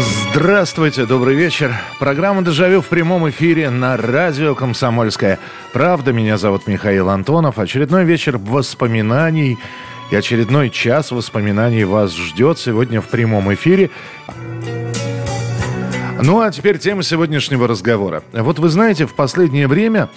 [0.00, 1.74] Здравствуйте, добрый вечер.
[1.98, 5.40] Программа «Дежавю» в прямом эфире на радио «Комсомольская
[5.72, 6.12] правда».
[6.12, 7.58] Меня зовут Михаил Антонов.
[7.58, 9.58] Очередной вечер воспоминаний
[10.12, 13.90] и очередной час воспоминаний вас ждет сегодня в прямом эфире.
[16.22, 18.22] Ну а теперь тема сегодняшнего разговора.
[18.32, 20.10] Вот вы знаете, в последнее время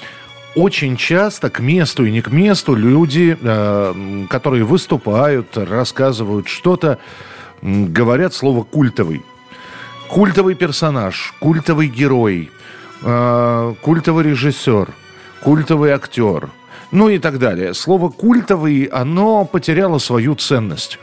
[0.54, 7.00] очень часто к месту и не к месту люди, э, которые выступают, рассказывают что-то,
[7.64, 9.24] говорят слово «культовый».
[10.12, 12.52] Культовый персонаж, культовый герой,
[13.02, 14.90] э, культовый режиссер,
[15.42, 16.50] культовый актер,
[16.92, 17.74] ну и так далее.
[17.74, 21.00] Слово «культовый», оно потеряло свою ценность.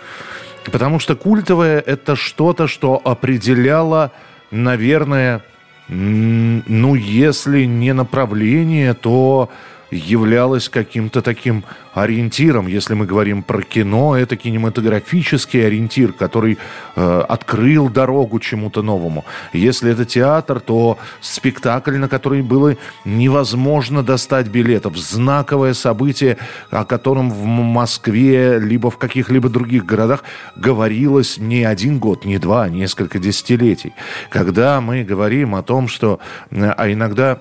[0.70, 4.12] Потому что культовое– это что-то, что определяло,
[4.50, 5.43] наверное,
[5.89, 9.48] ну, если не направление, то
[9.91, 12.67] являлось каким-то таким ориентиром.
[12.67, 16.58] Если мы говорим про кино, это кинематографический ориентир, который
[16.97, 19.25] э, открыл дорогу чему-то новому.
[19.53, 24.97] Если это театр, то спектакль, на который было невозможно достать билетов.
[24.97, 26.39] Знаковое событие,
[26.70, 30.25] о котором в Москве, либо в каких-либо других городах
[30.56, 33.92] говорилось не один год, не два, а несколько десятилетий.
[34.31, 36.20] Когда мы говорим о том, что...
[36.50, 37.41] Э, а иногда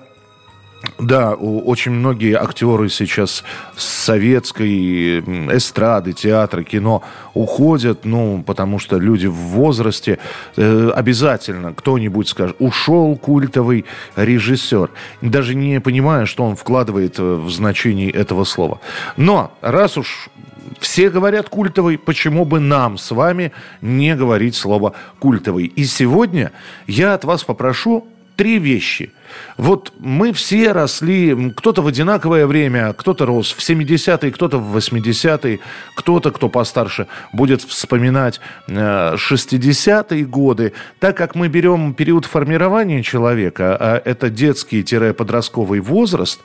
[0.98, 3.42] да, очень многие актеры сейчас
[3.76, 5.20] с советской
[5.56, 7.02] эстрады, театра, кино
[7.34, 10.18] уходят, ну, потому что люди в возрасте.
[10.56, 14.90] Э, обязательно кто-нибудь скажет, ушел культовый режиссер,
[15.20, 18.80] даже не понимая, что он вкладывает э, в значение этого слова.
[19.16, 20.28] Но раз уж
[20.78, 25.66] все говорят культовый, почему бы нам с вами не говорить слово культовый?
[25.66, 26.52] И сегодня
[26.86, 28.06] я от вас попрошу
[28.36, 29.12] три вещи.
[29.56, 35.60] Вот мы все росли, кто-то в одинаковое время, кто-то рос в 70-е, кто-то в 80-е,
[35.94, 40.72] кто-то, кто постарше, будет вспоминать 60-е э, годы.
[41.00, 46.40] Так как мы берем период формирования человека, а это детский-подростковый возраст,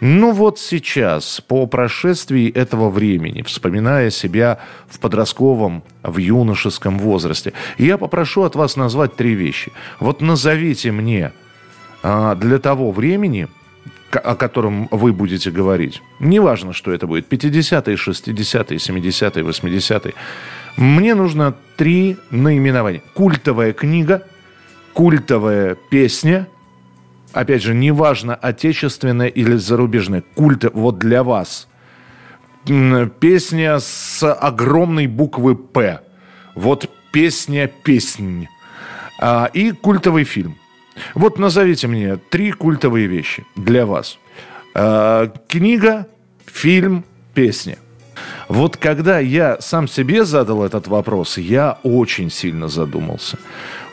[0.00, 4.58] ну вот сейчас, по прошествии этого времени, вспоминая себя
[4.88, 9.72] в подростковом, в юношеском возрасте, я попрошу от вас назвать три вещи.
[10.00, 11.32] Вот назовите мне–
[12.04, 13.48] для того времени,
[14.10, 20.14] о котором вы будете говорить, неважно, что это будет, 50-е, 60-е, 70-е, 80-е,
[20.76, 23.02] мне нужно три наименования.
[23.14, 24.26] Культовая книга,
[24.92, 26.46] культовая песня,
[27.32, 31.68] опять же, неважно, отечественная или зарубежная, культ вот для вас.
[33.20, 36.00] Песня с огромной буквы «П».
[36.54, 38.46] Вот песня «Песнь».
[39.20, 40.56] А, и культовый фильм.
[41.14, 44.18] Вот назовите мне три культовые вещи для вас.
[44.74, 46.06] Э, книга,
[46.46, 47.78] фильм, песня.
[48.48, 53.38] Вот когда я сам себе задал этот вопрос, я очень сильно задумался.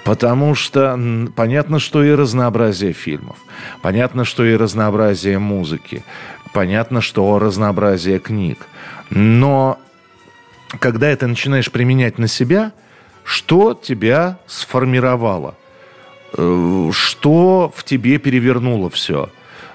[0.03, 0.99] Потому что
[1.35, 3.37] понятно, что и разнообразие фильмов,
[3.81, 6.03] понятно, что и разнообразие музыки,
[6.53, 8.65] понятно, что разнообразие книг.
[9.11, 9.77] Но
[10.79, 12.71] когда это начинаешь применять на себя,
[13.23, 15.55] что тебя сформировало?
[16.37, 19.29] Э, что в тебе перевернуло все.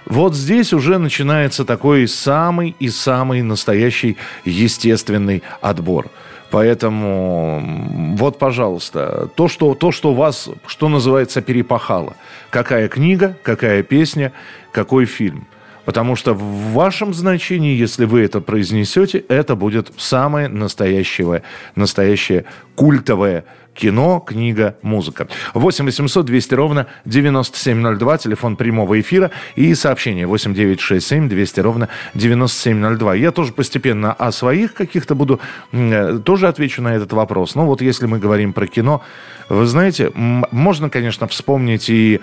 [0.07, 6.07] Вот здесь уже начинается такой самый и самый настоящий естественный отбор.
[6.51, 12.15] Поэтому вот, пожалуйста, то, что, то, что вас, что называется, перепахало.
[12.51, 14.33] Какая книга, какая песня,
[14.71, 15.47] какой фильм.
[15.87, 21.43] Потому что в вашем значении, если вы это произнесете, это будет самое настоящее,
[21.77, 25.29] настоящее культовое кино, книга, музыка.
[25.55, 31.61] 8 800 200 ровно 9702, телефон прямого эфира и сообщение 8 9 6 7 200
[31.61, 33.15] ровно 9702.
[33.15, 35.41] Я тоже постепенно о своих каких-то буду,
[35.73, 37.55] э, тоже отвечу на этот вопрос.
[37.55, 39.03] Но вот если мы говорим про кино,
[39.49, 42.21] вы знаете, можно, конечно, вспомнить и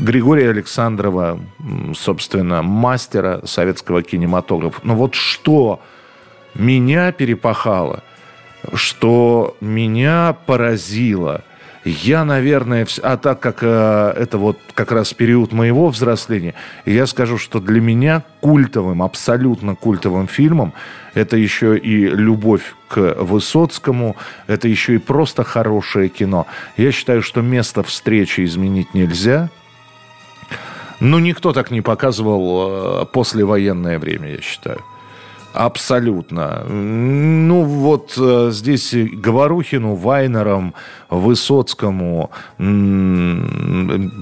[0.00, 1.38] Григория Александрова,
[1.94, 4.80] собственно, мастера советского кинематографа.
[4.82, 5.80] Но вот что
[6.54, 8.02] меня перепахало–
[8.74, 11.42] что меня поразило,
[11.84, 16.54] Я, наверное, а так как э, это вот как раз период моего взросления,
[16.84, 20.74] я скажу, что для меня культовым, абсолютно культовым фильмом
[21.14, 24.16] это еще и любовь к Высоцкому,
[24.46, 26.46] это еще и просто хорошее кино.
[26.76, 29.48] Я считаю, что место встречи изменить нельзя.
[31.00, 34.82] Ну, никто так не показывал э, послевоенное время, я считаю.
[35.52, 36.64] Абсолютно.
[36.68, 40.74] Ну, вот э, здесь Говорухину, Вайнерам,
[41.08, 42.30] Высоцкому,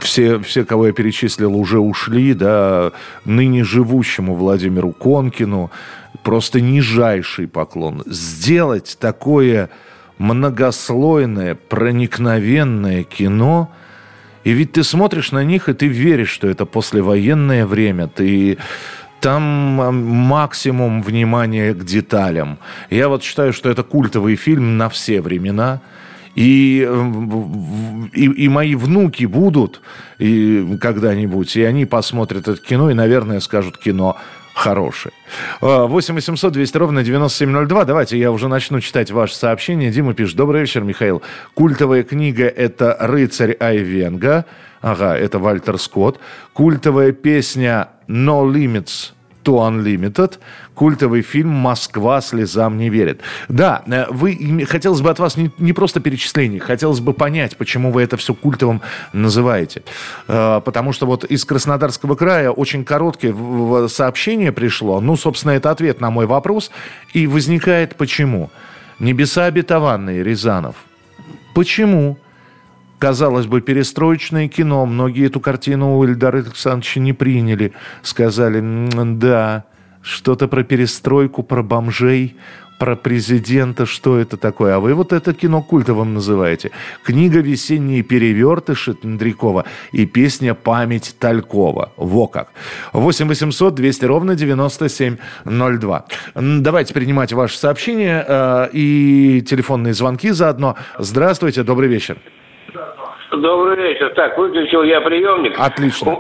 [0.01, 2.93] все, все, кого я перечислил, уже ушли, да,
[3.27, 5.71] ныне живущему Владимиру Конкину,
[6.23, 8.03] просто нижайший поклон.
[8.07, 9.69] Сделать такое
[10.17, 13.71] многослойное, проникновенное кино,
[14.45, 18.57] и ведь ты смотришь на них, и ты веришь, что это послевоенное время, ты
[19.21, 22.59] там максимум внимания к деталям.
[22.91, 25.81] Я вот считаю, что это культовый фильм на все времена.
[26.35, 26.89] И,
[28.13, 29.81] и, и мои внуки будут
[30.19, 34.17] и когда-нибудь, и они посмотрят это кино и, наверное, скажут кино
[34.59, 35.13] хорошее.
[35.61, 37.85] 8 800 200 ровно 9702.
[37.85, 39.91] Давайте я уже начну читать ваше сообщение.
[39.91, 40.37] Дима пишет.
[40.37, 41.23] Добрый вечер, Михаил.
[41.55, 44.45] Культовая книга– это «Рыцарь Айвенга».
[44.81, 46.19] Ага, это Вальтер Скотт.
[46.53, 49.13] Культовая песня «No Limits»
[49.49, 50.39] to Unlimited,
[50.75, 53.23] культовый фильм «Москва слезам не верит».
[53.49, 57.91] Да, э, вы, хотелось бы от вас не, не просто перечислений, хотелось бы понять, почему
[57.91, 59.83] вы это все культовым называете.
[60.29, 65.01] Э, потому что вот из Краснодарского края очень короткое сообщение пришло.
[65.01, 66.71] Ну, собственно, это ответ на мой вопрос.
[67.15, 68.51] И возникает почему.
[68.99, 70.75] «Небеса обетованные» Рязанов.
[71.55, 72.19] Почему?
[72.99, 74.85] Казалось бы, перестроечное кино.
[74.87, 77.73] Многие эту картину у Ильдара Александровича не приняли.
[78.03, 78.61] Сказали,
[79.15, 79.65] да,
[80.03, 82.37] что-то про перестройку, про бомжей,
[82.79, 84.75] про президента, что это такое.
[84.75, 86.71] А вы вот это кино культовым называете.
[87.05, 91.93] Книга «Весенние перевертыши» Тендрякова и песня «Память Талькова».
[91.97, 92.49] Во как.
[92.93, 96.05] 8 800 200 ровно 9702.
[96.35, 100.77] Давайте принимать ваши сообщения э, и телефонные звонки заодно.
[100.99, 102.19] Здравствуйте, добрый вечер.
[103.31, 104.11] Добрый вечер.
[104.15, 105.59] Так, выключил я приемник.
[105.59, 106.17] Отлично.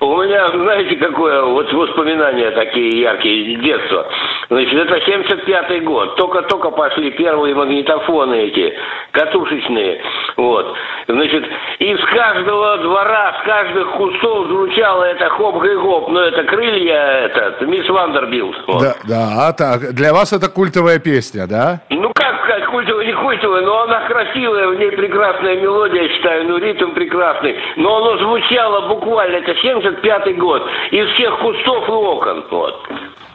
[0.00, 4.08] У меня, знаете, какое вот воспоминания такие яркие детства.
[4.48, 6.16] Значит, это 75-й год.
[6.16, 8.72] Только-только пошли первые магнитофоны эти,
[9.12, 10.00] катушечные.
[10.38, 10.74] Вот.
[11.06, 11.44] Значит,
[11.80, 17.60] из каждого двора, с каждых кустов звучало это хоп и гоп но это крылья, этот,
[17.68, 18.56] мисс Вандербилд.
[18.68, 18.82] Вот.
[18.82, 21.80] Да, да, а так, для вас это культовая песня, да?
[21.90, 22.99] Ну, как сказать, культовая,
[23.40, 27.56] культовая, но она красивая, в ней прекрасная мелодия, я считаю, ну, ритм прекрасный.
[27.76, 32.88] Но оно звучало буквально, это 75-й год, из всех кустов и окон, вот.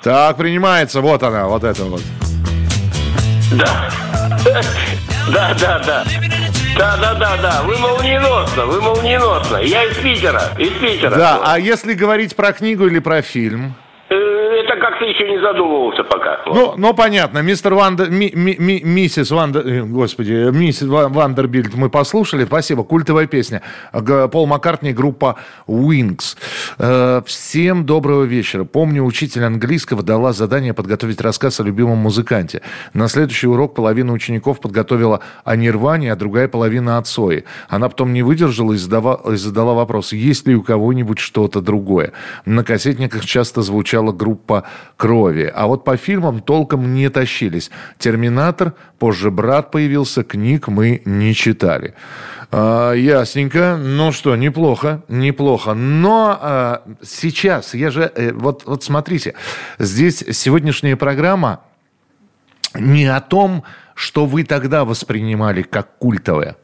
[0.03, 2.01] Так, принимается, вот она, вот это вот.
[3.57, 3.89] Да.
[5.33, 6.03] Да, да, да.
[6.77, 7.61] Да, да, да, да.
[7.63, 9.57] Вы молниеносно, вы молниеносно.
[9.57, 11.15] Я из Питера, из Питера.
[11.15, 13.73] Да, а если говорить про книгу или про фильм?
[14.35, 16.41] Это как-то еще не задумывался пока.
[16.45, 21.89] Ну, ну понятно, мистер Вандер, ми, ми, ми, миссис Вандер, э, господи, миссис Вандербильд мы
[21.89, 23.61] послушали, спасибо, культовая песня.
[24.31, 25.37] Пол Маккартни, группа
[25.67, 26.37] Wings.
[26.79, 28.63] Э, всем доброго вечера.
[28.63, 32.61] Помню, учитель английского дала задание подготовить рассказ о любимом музыканте.
[32.93, 37.43] На следующий урок половина учеников подготовила о Нирване, а другая половина о Цое.
[37.69, 42.11] Она потом не выдержала и задала, и задала вопрос, есть ли у кого-нибудь что-то другое.
[42.45, 44.63] На кассетниках часто звучала группа группа
[44.97, 45.51] крови.
[45.53, 47.69] А вот по фильмам толком не тащились.
[47.99, 51.93] «Терминатор», позже «Брат» появился, книг мы не читали.
[52.51, 53.77] А, ясненько.
[53.77, 55.73] Ну что, неплохо, неплохо.
[55.73, 59.35] Но а, сейчас, я же, э, вот, вот смотрите,
[59.77, 61.61] здесь сегодняшняя программа
[62.73, 63.63] не о том,
[63.93, 66.55] что вы тогда воспринимали как культовое.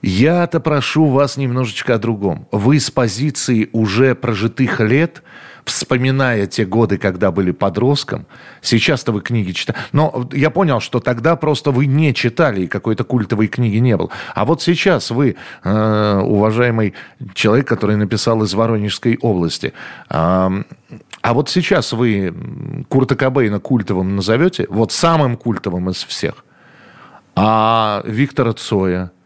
[0.00, 2.48] Я-то прошу вас немножечко о другом.
[2.52, 5.22] Вы с позиции уже прожитых лет–
[5.64, 8.26] вспоминая те годы, когда были подростком,
[8.60, 9.78] сейчас-то вы книги читали.
[9.92, 14.10] Но я понял, что тогда просто вы не читали, и какой-то культовой книги не было.
[14.34, 16.94] А вот сейчас вы, э, уважаемый
[17.34, 19.72] человек, который написал из Воронежской области,
[20.08, 22.34] а вот сейчас вы
[22.88, 24.66] Курта Кобейна культовым назовете?
[24.68, 26.44] Вот самым культовым из всех.
[27.36, 29.12] А Виктора Цоя–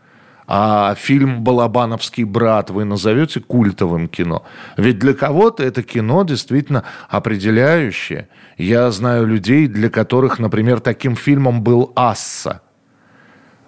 [0.46, 4.44] а фильм «Балабановский брат» вы назовете культовым кино?
[4.76, 8.28] Ведь для кого-то это кино действительно определяющее.
[8.56, 12.62] Я знаю людей, для которых, например, таким фильмом был «Асса».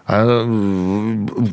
[0.06, 0.44] А,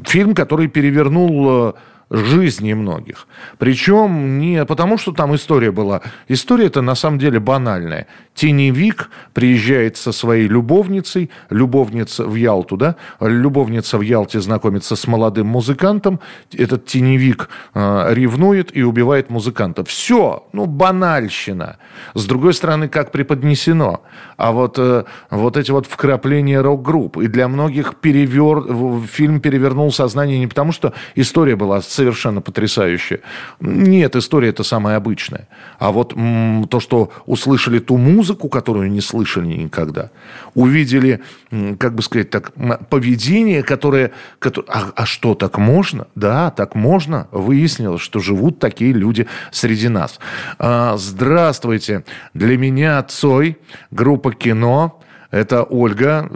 [0.05, 1.75] фильм, который перевернул
[2.09, 3.27] жизни многих.
[3.57, 6.01] Причем не потому, что там история была.
[6.27, 8.07] История это на самом деле банальная.
[8.33, 12.95] Теневик приезжает со своей любовницей, любовница в Ялту, да?
[13.19, 16.19] Любовница в Ялте знакомится с молодым музыкантом,
[16.53, 19.83] этот теневик э, ревнует и убивает музыканта.
[19.85, 21.77] Все, ну, банальщина.
[22.13, 24.01] С другой стороны, как преподнесено.
[24.37, 27.17] А вот, э, вот эти вот вкрапления рок-групп.
[27.17, 28.65] И для многих перевер...
[29.07, 33.21] фильм перевернул сознание не потому, что история была совершенно потрясающая.
[33.59, 35.47] Нет, история это самая обычная.
[35.79, 40.11] А вот м- то, что услышали ту музыку, которую не слышали никогда,
[40.53, 41.21] увидели,
[41.79, 42.51] как бы сказать так,
[42.89, 44.11] поведение, которое...
[44.39, 46.07] которое а, а что, так можно?
[46.15, 47.27] Да, так можно.
[47.31, 50.19] Выяснилось, что живут такие люди среди нас.
[50.59, 52.03] А, здравствуйте.
[52.33, 53.57] Для меня Цой,
[53.91, 55.01] группа «Кино».
[55.35, 56.29] Это Ольга,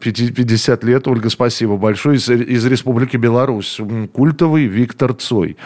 [0.00, 1.06] 50 э, лет.
[1.06, 2.16] Ольга, спасибо большое.
[2.16, 3.78] Из, из Республики Беларусь.
[4.14, 5.58] Культовый Виктор Цой.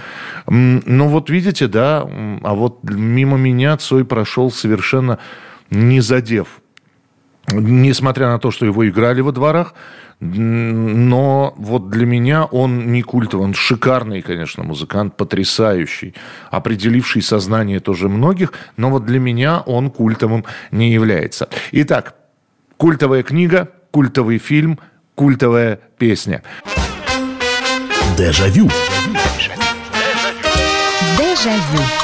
[0.49, 2.01] Ну вот видите, да,
[2.43, 5.21] а вот мимо меня Цой прошел совершенно
[5.71, 6.49] не задев.
[7.53, 9.75] Несмотря на то, что его играли во дворах,
[10.19, 16.15] но вот для меня он не культовый, он шикарный, конечно, музыкант, потрясающий,
[16.51, 21.49] определивший сознание тоже многих, но вот для меня он культовым не является.
[21.71, 22.17] Итак,
[22.77, 24.79] Культовая книга, культовый фильм,
[25.15, 26.43] культовая песня.
[28.17, 28.69] Дежавю.
[31.19, 32.04] Дежавю.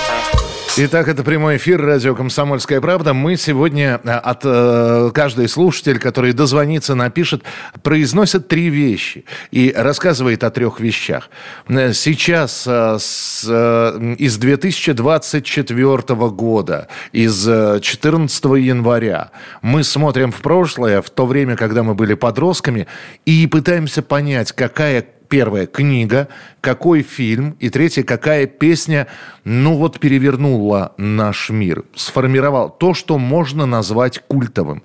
[0.82, 3.12] Итак, это прямой эфир радио «Комсомольская правда».
[3.12, 7.42] Мы сегодня э, от э, каждый слушатель, который дозвонится, напишет,
[7.82, 11.28] произносит три вещи и рассказывает о трех вещах.
[11.68, 15.96] Э, сейчас э, с, э, из 2024
[16.30, 22.14] года, из 14 э, января, мы смотрим в прошлое, в то время, когда мы были
[22.14, 22.86] подростками,
[23.26, 26.28] и пытаемся понять, какая первая книга,
[26.60, 29.06] какой фильм, и третья, какая песня,
[29.44, 34.82] ну вот, перевернула наш мир, сформировал то, что можно назвать культовым.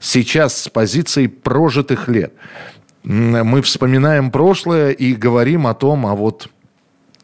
[0.00, 2.34] Сейчас с позиции прожитых лет.
[3.04, 6.48] Мы вспоминаем прошлое и говорим о том, а вот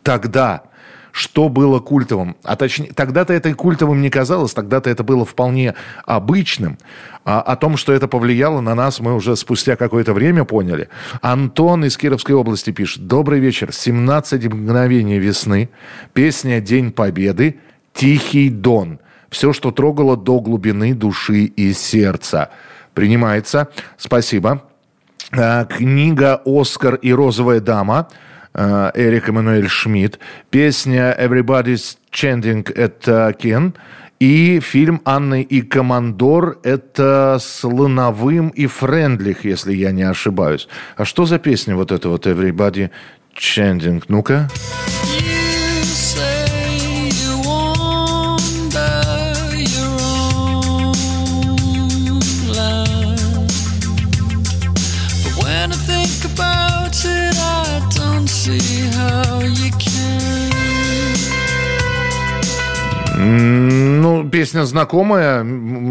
[0.02, 0.62] тогда–
[1.12, 2.36] что было культовым.
[2.44, 5.74] А точнее, тогда-то это культовым не казалось, тогда-то это было вполне
[6.04, 6.78] обычным.
[7.24, 10.88] А о том, что это повлияло на нас, мы уже спустя какое-то время поняли.
[11.20, 13.06] Антон из Кировской области пишет.
[13.06, 13.72] Добрый вечер.
[13.72, 15.70] 17 мгновений весны.
[16.12, 17.60] Песня «День Победы».
[17.92, 19.00] «Тихий дон».
[19.28, 22.50] Все, что трогало до глубины души и сердца.
[22.94, 23.68] Принимается.
[23.96, 24.64] Спасибо.
[25.32, 28.08] А, книга «Оскар и розовая дама».
[28.54, 30.18] Э, Эрик Эммануэль Шмидт.
[30.50, 33.74] Песня «Everybody's Chanting»— это Кен.
[34.18, 40.68] И фильм «Анна и Командор»— это с Луновым и Френдлих, если я не ошибаюсь.
[40.96, 42.90] А что за песня вот эта вот «Everybody
[43.34, 44.02] Chanting»?
[44.08, 44.48] Ну-ка.
[45.04, 45.09] Ну,
[64.50, 65.44] песня знакомая.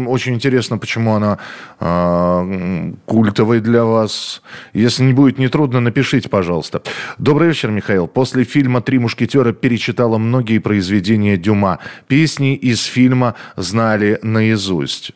[0.06, 1.38] Очень интересно, почему она
[1.80, 4.42] э, культовой для вас.
[4.74, 6.82] Если не будет нетрудно, напишите, пожалуйста.
[7.16, 8.06] Добрый вечер, Михаил.
[8.06, 11.78] После фильма «Три мушкетера» перечитала многие произведения Дюма.
[12.06, 15.12] Песни из фильма знали наизусть.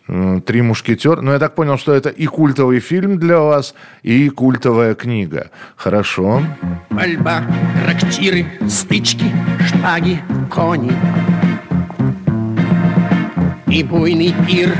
[0.47, 1.21] «Три мушкетера».
[1.21, 5.51] Ну, я так понял, что это и культовый фильм для вас, и культовая книга.
[5.77, 6.43] Хорошо.
[6.89, 7.43] Борьба,
[7.85, 9.27] трактиры, стычки,
[9.69, 10.19] шпаги,
[10.51, 10.93] кони–
[13.75, 14.73] и буйный пир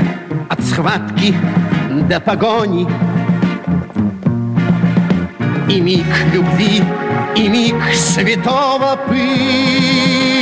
[0.49, 1.35] от схватки
[2.07, 2.87] до погони.
[5.69, 6.81] И миг любви,
[7.35, 10.33] и миг святого пыла.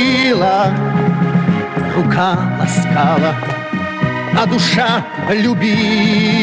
[1.96, 3.34] Рука ласкала,
[4.38, 6.34] а душа любила.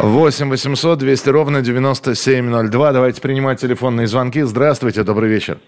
[0.00, 2.92] 8 800 200 ровно 9702.
[2.92, 4.40] Давайте принимать телефонные звонки.
[4.40, 5.58] Здравствуйте, добрый вечер.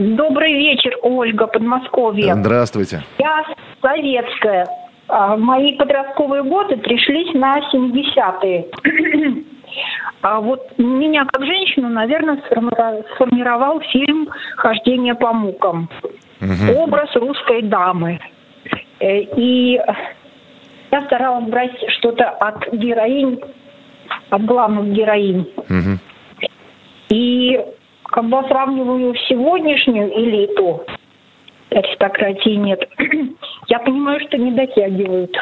[0.00, 2.34] Добрый вечер, Ольга, Подмосковье.
[2.34, 3.02] Здравствуйте.
[3.18, 3.44] Я
[3.82, 4.66] советская.
[5.08, 8.66] А, мои подростковые годы пришлись на 70-е.
[10.22, 12.42] А вот меня как женщину, наверное,
[13.14, 15.88] сформировал фильм «Хождение по мукам».
[16.42, 16.82] Угу.
[16.82, 18.18] Образ русской дамы.
[18.98, 19.80] Э, и
[20.90, 23.40] я старалась брать что-то от героинь,
[24.28, 25.48] от главных героинь.
[25.56, 26.48] Угу.
[27.10, 27.60] И
[28.10, 30.84] когда сравниваю сегодняшнюю элиту,
[31.70, 32.80] аристократии нет,
[33.68, 35.36] я понимаю, что не дотягивают.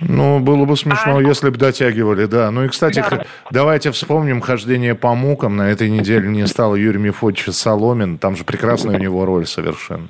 [0.00, 1.22] Ну, было бы смешно, а...
[1.22, 2.50] если бы дотягивали, да.
[2.50, 3.24] Ну и, кстати, да.
[3.50, 5.56] давайте вспомним хождение по мукам.
[5.56, 8.16] На этой неделе не стало Юрий Мефодьевич Соломин.
[8.16, 10.08] Там же прекрасная у него роль совершенно.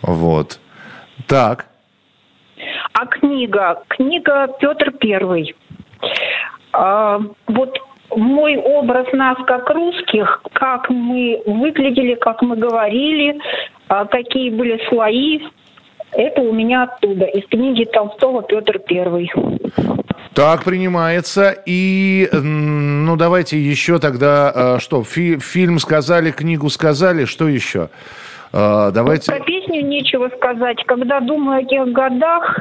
[0.00, 0.58] Вот.
[1.26, 1.66] Так.
[2.94, 3.82] А книга?
[3.88, 5.54] Книга Петр Первый.
[6.72, 7.78] А, вот
[8.16, 13.38] мой образ нас как русских, как мы выглядели, как мы говорили,
[13.88, 15.40] а, какие были слои,
[16.12, 19.30] это у меня оттуда, из книги Толстого Петр Первый.
[20.34, 21.54] Так, принимается.
[21.66, 27.90] И, ну, давайте еще тогда, а, что, фи фильм сказали, книгу сказали, что еще?
[28.52, 29.32] А, давайте...
[29.32, 30.82] Про песню нечего сказать.
[30.86, 32.60] Когда думаю о тех годах,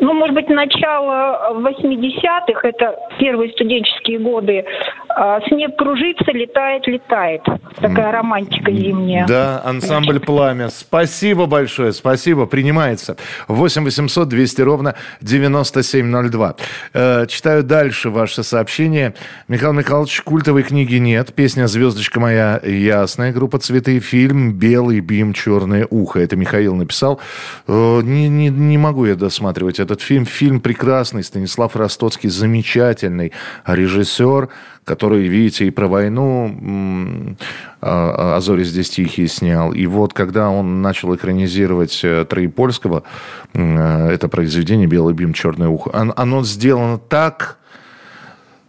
[0.00, 4.64] ну, может быть, начало 80-х, это первые студенческие годы,
[5.08, 7.42] а, снег кружится, летает, летает.
[7.76, 9.26] Такая романтика зимняя.
[9.26, 10.68] Да, ансамбль «Пламя».
[10.68, 13.16] Спасибо большое, спасибо, принимается.
[13.48, 16.56] 8 800 200 ровно 9702.
[16.92, 19.14] Э, читаю дальше ваше сообщение.
[19.48, 21.32] Михаил Михайлович, культовой книги нет.
[21.34, 23.32] Песня «Звездочка моя» ясная.
[23.32, 26.20] Группа «Цветы» фильм «Белый бим, черное ухо».
[26.20, 27.20] Это Михаил написал.
[27.66, 30.26] Э, не, не, не могу я досматривать этот фильм.
[30.26, 31.24] Фильм прекрасный.
[31.24, 33.32] Станислав Ростоцкий замечательный
[33.66, 34.48] режиссер
[34.86, 37.36] который, видите, и про войну
[37.82, 39.72] а, «Азори здесь тихие» снял.
[39.72, 43.02] И вот, когда он начал экранизировать э, Троепольского,
[43.52, 47.58] э, это произведение «Белый бим, черное ухо», оно сделано так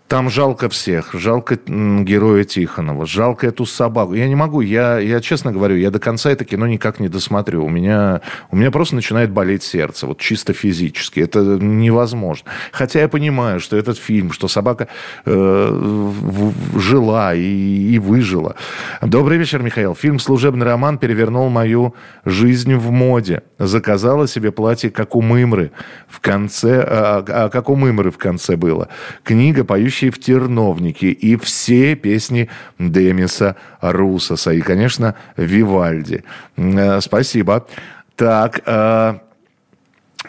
[0.08, 1.14] там жалко всех.
[1.14, 3.06] Жалко героя Тихонова.
[3.06, 4.14] Жалко эту собаку.
[4.14, 4.62] Я не могу.
[4.62, 7.66] Я, я честно говорю, я до конца это кино никак не досмотрю.
[7.66, 10.08] У меня, у меня просто начинает болеть сердце.
[10.08, 11.20] Вот чисто физически.
[11.20, 12.50] Это невозможно.
[12.72, 14.88] Хотя я понимаю, что этот фильм, что собака
[15.26, 16.12] э,
[16.76, 18.56] жила и, и выжила.
[19.02, 19.94] Добрый вечер, Михаил.
[19.94, 23.42] Фильм «Служебный роман» перевернул мою жизнь в моде.
[23.60, 25.72] Заказала себе платье, как у Мымры.
[26.08, 28.88] В конце, а, а, как у Мымры в конце было.
[29.24, 34.52] Книга «Поющий «Поющие в терновнике» и все песни Демиса Русоса.
[34.52, 36.24] И, конечно, Вивальди.
[36.56, 37.66] Э, спасибо.
[38.16, 39.18] Так, э,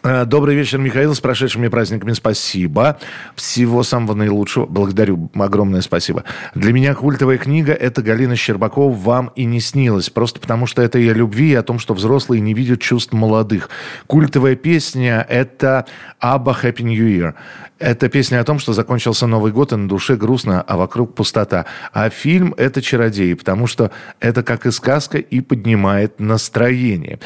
[0.03, 2.99] Добрый вечер, Михаил, с прошедшими праздниками спасибо.
[3.35, 4.67] Всего самого наилучшего.
[4.67, 6.23] Благодарю, огромное спасибо.
[6.55, 10.09] Для меня культовая книга– это Галина Щербакова «Вам и не снилось».
[10.09, 13.13] Просто потому, что это и о любви, и о том, что взрослые не видят чувств
[13.13, 13.71] молодых.
[14.07, 15.87] Культовая песня– это
[16.21, 17.35] «Абба Happy New Year».
[17.81, 21.67] Это песня о том, что закончился Новый год, и на душе грустно, а вокруг пустота.
[21.93, 23.91] А фильм– это «Чародеи», потому что
[24.21, 27.21] это как и сказка, и поднимает настроение.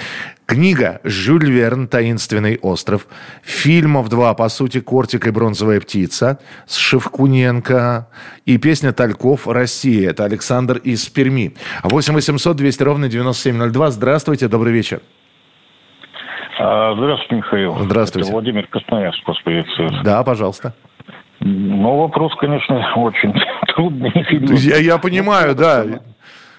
[0.52, 1.88] Книга «Жюль Верн.
[1.88, 3.06] Таинственный остров».
[3.42, 8.06] Фильмов два, по сути, «Кортик и бронзовая птица» с Шевкуненко.
[8.44, 9.48] И песня «Тальков.
[9.48, 10.10] Россия».
[10.10, 11.54] Это Александр из Перми.
[11.84, 13.92] 8 800 200 ровно 9702.
[13.92, 15.00] Здравствуйте, добрый вечер.
[16.60, 17.78] А, здравствуйте, Михаил.
[17.78, 18.28] Здравствуйте.
[18.28, 20.02] Это Владимир Красноярск вас приветствует.
[20.04, 20.74] Да, пожалуйста.
[21.40, 23.32] Ну, вопрос, конечно, очень
[23.74, 24.12] трудный.
[24.58, 25.86] Я, я понимаю, да.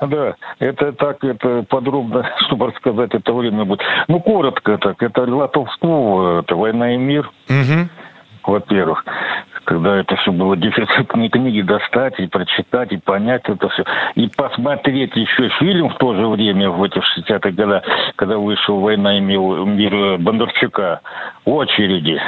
[0.07, 3.81] Да, это так, это подробно, чтобы рассказать, это время будет.
[4.07, 8.51] Ну, коротко так, это Латовского, это «Война и мир», угу.
[8.51, 9.03] во-первых
[9.65, 13.83] когда это все было дефицитные книги достать и прочитать, и понять это все.
[14.15, 17.83] И посмотреть еще фильм в то же время, в эти 60-х годах,
[18.15, 21.01] когда вышел «Война и мир» Бондарчука.
[21.45, 22.21] Очереди.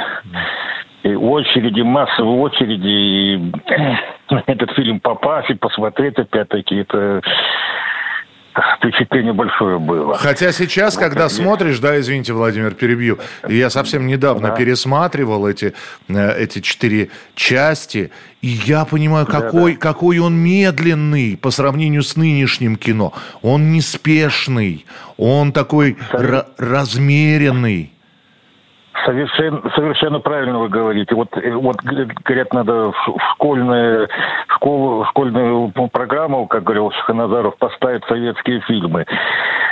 [1.14, 2.86] Очереди, массовые очереди.
[2.86, 3.52] И
[4.46, 7.22] этот фильм попасть и посмотреть опять-таки, это
[8.76, 10.16] впечатление большое было.
[10.16, 14.56] Хотя сейчас, вот когда смотришь, да, извините, Владимир, перебью, я совсем недавно да.
[14.56, 15.74] пересматривал эти,
[16.08, 19.88] э, эти четыре части, и я понимаю, какой, да, да.
[19.88, 23.12] какой он медленный по сравнению с нынешним кино.
[23.42, 25.96] Он неспешный, он такой
[26.58, 27.92] размеренный.
[29.04, 31.14] Совершенно, совершенно правильно вы говорите.
[31.14, 34.08] Вот, э, вот говорят, надо в школьную,
[34.48, 39.04] школу, школьную программу, как говорил Шаханазаров, поставить советские фильмы.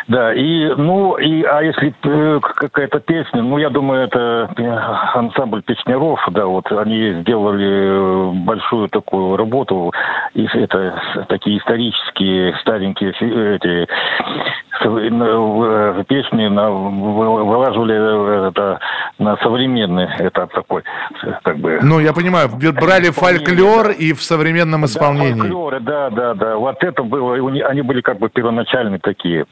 [0.06, 5.62] Да, и, ну, и, а если э, какая-то песня, ну, я думаю, это э, ансамбль
[5.62, 9.92] песняров, да, вот они сделали большую такую работу,
[10.34, 13.88] и это такие исторические, старенькие эти
[16.08, 18.80] песни на, выложили это
[19.18, 20.82] на современный этап такой,
[21.42, 21.78] как бы.
[21.82, 25.34] Ну, я понимаю, брали фольклор и в современном исполнении.
[25.34, 26.56] Да, фольклор, да, да, да.
[26.56, 29.46] Вот это было, они были как бы первоначальные такие.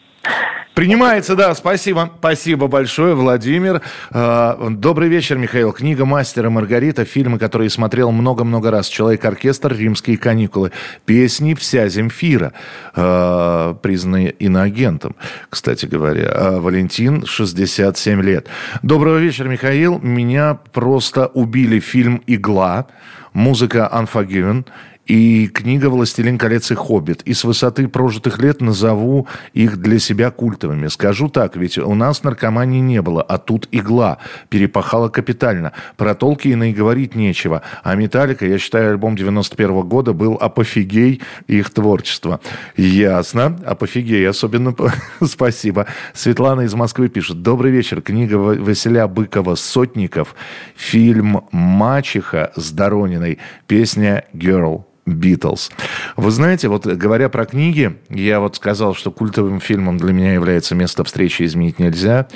[0.75, 2.11] Принимается, да, спасибо.
[2.19, 3.83] Спасибо большое, Владимир.
[4.11, 5.71] А, добрый вечер, Михаил.
[5.73, 8.89] Книга «Мастера Маргарита», фильмы, которые смотрел много-много раз.
[8.89, 10.73] «Человек-оркестр», «Римские каникулы»,
[11.05, 12.55] песни «Вся Земфира»,
[12.95, 15.15] а, признанные иноагентом,
[15.51, 16.31] кстати говоря.
[16.35, 18.47] А, Валентин, 67 лет.
[18.83, 19.99] Доброго вечера, Михаил.
[19.99, 22.87] Меня просто убили фильм «Игла»,
[23.35, 24.65] музыка «Unforgiven»,
[25.07, 27.23] и книга «Властелин колец» и «Хоббит».
[27.23, 30.87] И с высоты прожитых лет назову их для себя культовыми.
[30.87, 35.73] Скажу так, ведь у нас наркомании не было, а тут игла перепахала капитально.
[35.97, 37.63] Про Толкина и говорить нечего.
[37.83, 42.41] А «Металлика», я считаю, альбом 91 -го года был апофигей их творчества.
[42.77, 43.59] Ясно.
[43.67, 44.29] Апофигей.
[44.29, 44.75] Особенно
[45.25, 45.87] спасибо.
[46.15, 47.43] Светлана из Москвы пишет.
[47.43, 48.03] Добрый вечер.
[48.03, 50.35] Книга Василя Быкова «Сотников».
[50.77, 53.39] Фильм «Мачеха» с Дорониной.
[53.67, 54.85] Песня «Girl».
[55.07, 55.71] Битлз.
[56.17, 60.75] Вы знаете, вот говоря про книги, я вот сказал, что культовым фильмом для меня является
[60.75, 62.29] «Место встречи изменить нельзя»,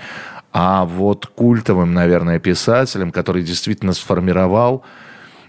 [0.53, 4.85] а вот культовым, наверное, писателем, который действительно сформировал,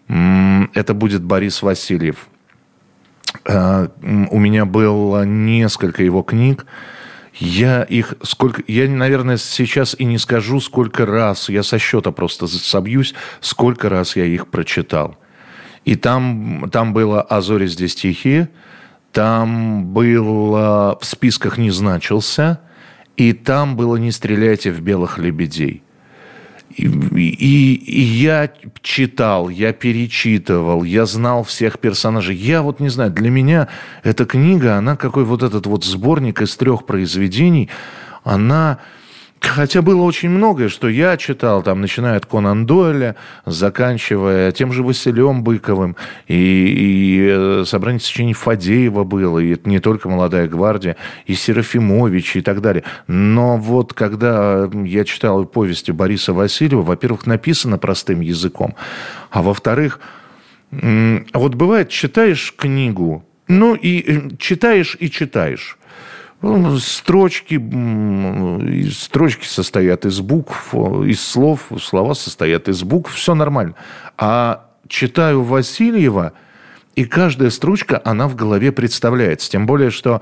[0.09, 2.27] это будет Борис Васильев.
[3.45, 6.65] А, у меня было несколько его книг.
[7.35, 8.63] Я их сколько...
[8.67, 11.49] Я, наверное, сейчас и не скажу, сколько раз.
[11.49, 15.17] Я со счета просто собьюсь, сколько раз я их прочитал.
[15.87, 18.49] И там, там было «А зори здесь тихие»,
[19.13, 22.59] там было «В списках не значился»,
[23.15, 25.83] и там было «Не стреляйте в белых лебедей».
[26.75, 32.35] И, и, и я читал, я перечитывал, я знал всех персонажей.
[32.35, 33.69] Я вот не знаю, для меня
[34.03, 37.69] эта книга, она какой вот этот вот сборник из трех произведений,
[38.25, 38.79] она
[39.39, 44.83] Хотя было очень многое, что я читал, там, начиная от Конан Дойля, заканчивая тем же
[44.83, 45.95] Василием Быковым,
[46.27, 50.95] и, и э, собрание сочинений Фадеева было, и это не только «Молодая гвардия»,
[51.25, 52.83] и Серафимович, и так далее.
[53.07, 58.75] Но вот когда я читал повести Бориса Васильева, во-первых, написано простым языком,
[59.29, 59.99] а во-вторых,
[60.71, 65.77] вот бывает, читаешь книгу, ну и э, читаешь и читаешь.
[66.41, 67.59] Ну, строчки,
[68.91, 73.73] строчки состоят из букв, из слов, слова состоят из букв, все нормально.
[74.17, 76.33] А читаю Васильева,
[76.95, 79.51] и каждая строчка, она в голове представляется.
[79.51, 80.21] Тем более, что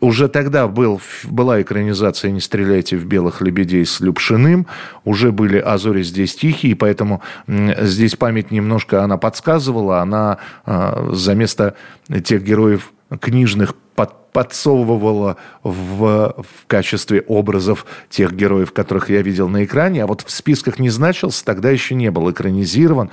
[0.00, 4.66] уже тогда был, была экранизация «Не стреляйте в белых лебедей» с Любшиным,
[5.04, 11.76] уже были «Азори здесь тихие», поэтому здесь память немножко она подсказывала, она а, за место
[12.24, 19.64] тех героев книжных под, подсовывала в, в качестве образов тех героев, которых я видел на
[19.64, 23.10] экране, а вот в списках не значился, тогда еще не был экранизирован.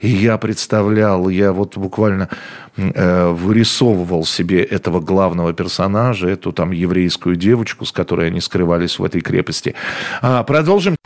[0.00, 2.28] И я представлял, я вот буквально
[2.76, 9.04] э, вырисовывал себе этого главного персонажа, эту там еврейскую девочку, с которой они скрывались в
[9.04, 9.76] этой крепости.
[10.22, 10.96] А, продолжим.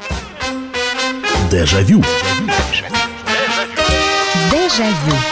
[1.51, 2.03] Дежавю.
[4.51, 5.28] Дежавю.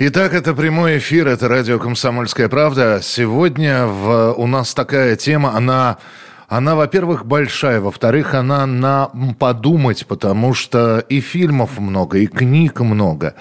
[0.00, 3.00] Итак, это прямой эфир, это радио «Комсомольская правда».
[3.02, 5.98] Сегодня в, у нас такая тема, она
[6.48, 13.34] она, во-первых, большая, во-вторых, она на подумать, потому что и фильмов много, и книг много,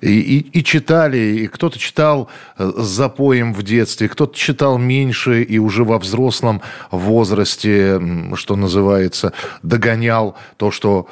[0.00, 5.42] и, и, и читали, и кто-то читал э, с запоем в детстве, кто-то читал меньше
[5.42, 8.00] и уже во взрослом возрасте,
[8.34, 11.06] что называется, догонял то, что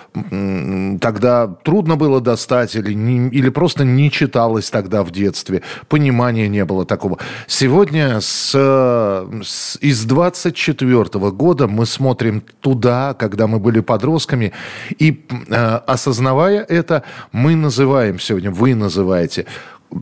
[1.01, 6.65] тогда трудно было достать или, не, или просто не читалось тогда в детстве, понимания не
[6.65, 7.19] было такого.
[7.47, 14.53] Сегодня с, с, из 24 года года мы смотрим туда, когда мы были подростками,
[15.01, 17.03] и э, осознавая это,
[17.33, 19.47] мы называем сегодня, вы называете,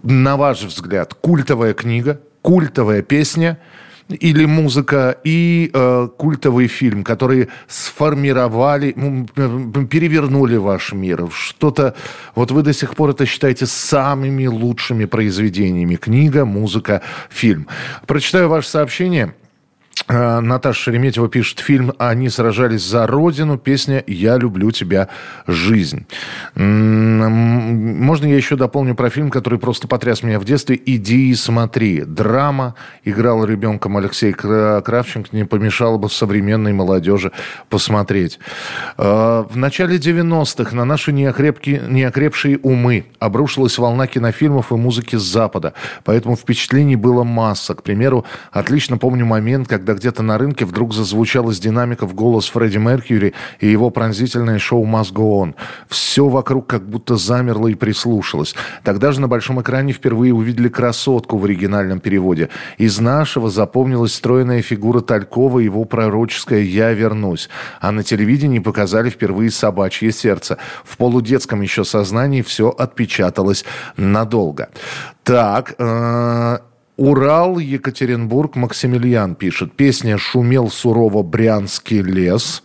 [0.02, 3.56] на ваш взгляд, культовая книга, культовая песня
[4.08, 8.92] или музыка и э, культовый фильм, которые сформировали,
[9.90, 11.28] перевернули ваш мир.
[11.32, 11.94] Что-то,
[12.34, 15.96] вот вы до сих пор это считаете самыми лучшими произведениями.
[15.96, 17.00] Книга, музыка,
[17.30, 17.66] фильм.
[18.06, 19.32] Прочитаю ваше сообщение.
[20.08, 25.08] Э, Наташа Шереметьева пишет фильм «Они сражались за Родину», песня «Я люблю тебя,
[25.46, 26.06] жизнь».
[26.54, 32.02] Можно я еще дополню про фильм, который просто потряс меня в детстве «Иди и смотри».
[32.02, 37.32] Драма, играл ребенком Алексей Кравченко, не помешало бы современной молодежи
[37.68, 38.38] посмотреть.
[38.96, 45.22] Э, в начале 90-х на наши неокрепки, неокрепшие умы обрушилась волна кинофильмов и музыки с
[45.22, 47.74] Запада, поэтому впечатлений было масса.
[47.74, 52.48] К примеру, отлично помню момент, когда когда где-то на рынке вдруг зазвучал из динамиков голос
[52.48, 55.54] Фредди Меркьюри и его пронзительное шоу «Must Go On».
[55.88, 58.54] Все вокруг как будто замерло и прислушалось.
[58.84, 62.50] Тогда же на большом экране впервые увидели красотку в оригинальном переводе.
[62.78, 67.48] Из нашего запомнилась стройная фигура Талькова и его пророческое «Я вернусь».
[67.80, 70.58] А на телевидении показали впервые собачье сердце.
[70.84, 73.64] В полудетском еще сознании все отпечаталось
[73.96, 74.68] надолго.
[75.24, 76.58] Так, э,
[77.00, 79.72] Урал, Екатеринбург, Максимилиан пишет.
[79.72, 82.62] Песня «Шумел сурово Брянский лес».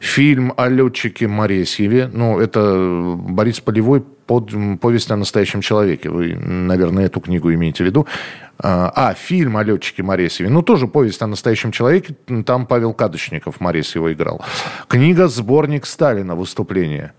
[0.00, 2.10] Фильм о летчике Моресьеве.
[2.12, 4.50] Ну, это Борис Полевой под
[4.82, 6.10] повесть о настоящем человеке.
[6.10, 8.06] Вы, наверное, эту книгу имеете в виду.
[8.58, 10.50] А, а фильм о летчике Моресьеве.
[10.50, 12.14] Ну, тоже повесть о настоящем человеке.
[12.44, 14.44] Там Павел Кадочников Моресьева играл.
[14.88, 16.34] Книга «Сборник Сталина.
[16.34, 17.14] Выступление».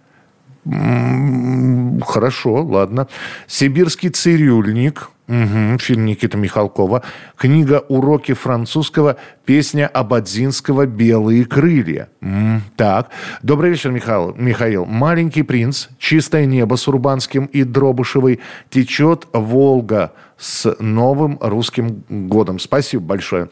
[0.66, 3.08] Хорошо, ладно.
[3.48, 5.10] «Сибирский цирюльник».
[5.28, 7.04] Угу, фильм Никиты Михалкова.
[7.38, 9.16] Книга «Уроки французского.
[9.46, 12.10] Песня Абадзинского «Белые крылья».
[12.20, 13.12] М, так.
[13.42, 14.36] Добрый вечер, Михаил.
[14.36, 14.86] Михаил.
[14.86, 22.60] «Маленький принц», «Чистое небо» с Урбанским и Дробышевой, «Течет Волга» с новым русским годом.
[22.60, 23.50] Спасибо большое.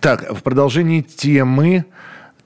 [0.00, 1.86] Так, в продолжении темы...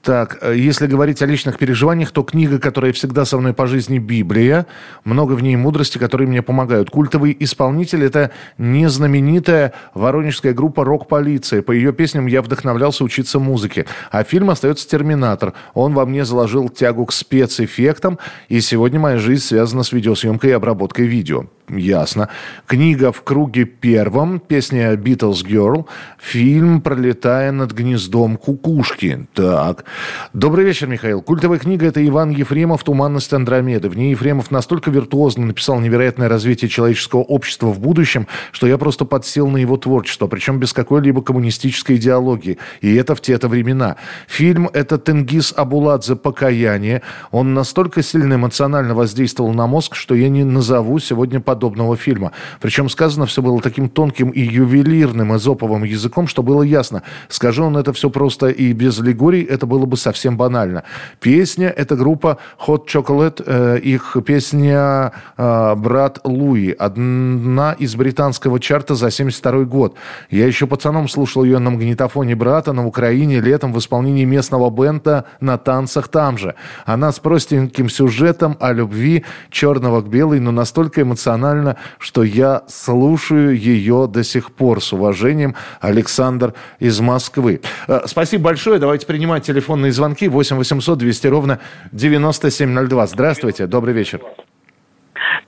[0.01, 3.99] Так, э, если говорить о личных переживаниях, то книга, которая всегда со мной по жизни,
[3.99, 4.65] Библия.
[5.03, 6.89] Много в ней мудрости, которые мне помогают.
[6.89, 11.61] Культовый исполнитель– это незнаменитая воронежская группа «Рок-полиция».
[11.61, 13.85] По ее песням я вдохновлялся учиться музыке.
[14.09, 15.53] А фильм остается «Терминатор».
[15.75, 18.17] Он во мне заложил тягу к спецэффектам,
[18.49, 21.45] и сегодня моя жизнь связана с видеосъемкой и обработкой видео.
[21.69, 22.27] Ясно.
[22.65, 25.85] Книга «В круге первом», песня «Beatles Girl»,
[26.17, 29.27] фильм «Пролетая над гнездом кукушки».
[29.33, 29.85] Так.
[30.33, 31.21] Добрый вечер, Михаил.
[31.21, 33.87] Культовая книга– это Иван Ефремов «Туманность Андромеды».
[33.87, 39.05] В ней Ефремов настолько виртуозно написал невероятное развитие человеческого общества в будущем, что я просто
[39.05, 42.57] подсел на его творчество, причем без какой-либо коммунистической идеологии.
[42.81, 43.95] И это в те-то времена.
[44.27, 47.01] Фильм– это Тенгиз Абуладзе «Покаяние».
[47.31, 52.31] Он настолько сильно эмоционально воздействовал на мозг, что я не назову сегодня под подобного фильма.
[52.59, 57.03] Причем сказано все было таким тонким и ювелирным эзоповым языком, что было ясно.
[57.29, 60.83] Скажи он это все просто и без лигорий, это было бы совсем банально.
[61.19, 68.95] Песня– это группа Hot Chocolate, э, их песня э, «Брат Луи», одна из британского чарта
[68.95, 69.95] за 72 год.
[70.29, 75.25] Я еще пацаном слушал ее на магнитофоне брата на Украине летом в исполнении местного бенда
[75.39, 76.55] на танцах там же.
[76.85, 83.57] Она с простеньким сюжетом о любви черного к белой, но настолько эмоционально что я слушаю
[83.57, 84.81] ее до сих пор.
[84.81, 87.61] С уважением, Александр из Москвы.
[87.87, 88.79] Э, спасибо большое.
[88.79, 90.27] Давайте принимать телефонные звонки.
[90.27, 91.59] 8 800 200 ровно
[91.91, 93.07] 9702.
[93.07, 93.67] Здравствуйте.
[93.67, 94.19] Добрый вечер.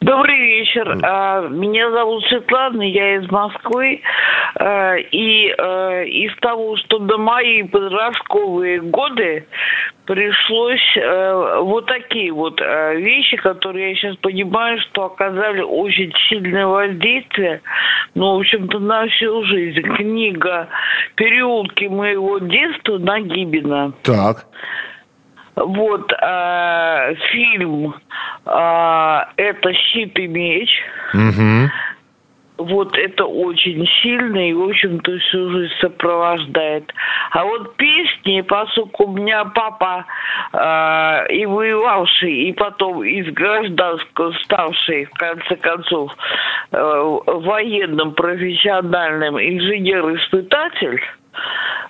[0.01, 0.97] Добрый вечер.
[1.01, 4.01] А, меня зовут Светлана, я из Москвы.
[4.55, 9.45] А, и а, из того, что до мои подростковые годы
[10.05, 10.97] пришлось
[11.61, 17.61] вот такие вот вещи, которые я сейчас понимаю, что оказали очень сильное воздействие,
[18.13, 19.81] ну, в общем-то, на всю жизнь.
[19.81, 20.67] Книга
[21.15, 23.93] «Переулки моего детства» Нагибина.
[24.03, 24.45] Так.
[25.55, 27.93] Вот э, фильм
[28.45, 30.69] э, это щит и меч.
[31.13, 31.69] Угу.
[32.57, 36.93] Вот это очень сильно и, в общем-то, всю жизнь сопровождает.
[37.31, 40.05] А вот песни, поскольку у меня папа
[40.53, 46.11] э, и воевавший, и потом из гражданского ставший, в конце концов,
[46.71, 51.01] э, военным профессиональным инженер-испытатель,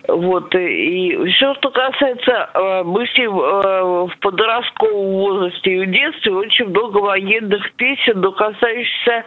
[0.08, 6.66] вот, и все, что касается, э, ним э, в подростковом возрасте и в детстве очень
[6.66, 9.24] много военных песен, но касающихся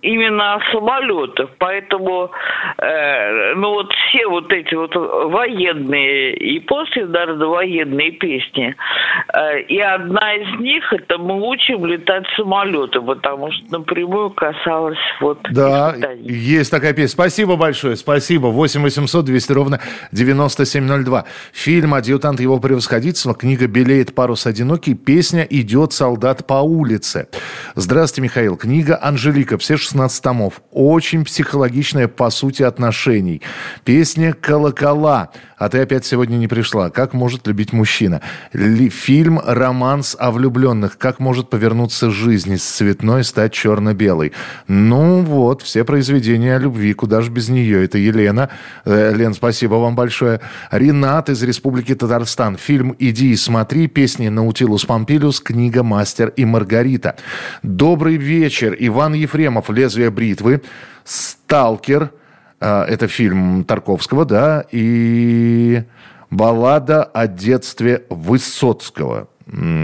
[0.00, 1.50] именно самолетов.
[1.58, 2.30] Поэтому,
[2.78, 8.74] э, ну вот все вот эти вот военные и после, военные песни.
[9.68, 15.94] И одна из них, это мы учим летать самолеты, потому что напрямую касалась вот Да,
[16.22, 17.08] есть такая песня.
[17.08, 18.46] Спасибо большое, спасибо.
[18.46, 19.80] 8 800 200 ровно
[20.12, 21.24] 9702.
[21.52, 27.28] Фильм «Адъютант его превосходительства», книга «Белеет парус одинокий», песня «Идет солдат по улице».
[27.74, 28.56] Здравствуйте, Михаил.
[28.56, 30.60] Книга «Анжелика», все 16 томов.
[30.70, 33.42] Очень психологичная по сути отношений.
[33.84, 35.30] Песня «Колокола».
[35.58, 36.90] А ты опять сегодня не пришла.
[36.90, 38.20] Как может любить мужчина?
[38.52, 40.98] Фильм «Романс о влюбленных».
[40.98, 44.32] Как может повернуться жизнь из цветной стать черно-белой?
[44.68, 46.92] Ну вот, все произведения о любви.
[46.92, 47.84] Куда же без нее?
[47.84, 48.50] Это Елена.
[48.84, 50.40] Э, Лен, спасибо вам большое.
[50.70, 52.56] Ренат из Республики Татарстан.
[52.56, 53.86] Фильм «Иди и смотри».
[53.86, 55.40] Песни «Наутилус Помпилиус».
[55.40, 57.16] Книга «Мастер и Маргарита».
[57.62, 58.74] Добрый вечер.
[58.78, 59.70] Иван Ефремов.
[59.70, 60.62] «Лезвие бритвы».
[61.04, 62.10] «Сталкер».
[62.60, 65.84] А, это фильм Тарковского, да, и
[66.30, 69.28] баллада о детстве Высоцкого.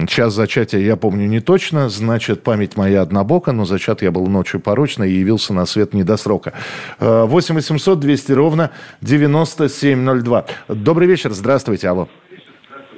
[0.09, 4.59] Час зачатия я помню не точно, значит, память моя однобока, но зачат я был ночью
[4.59, 6.53] порочно и явился на свет не до срока.
[6.99, 8.73] 8 800 200 ровно
[9.03, 10.47] 9702.
[10.69, 12.09] Добрый вечер, здравствуйте, алло.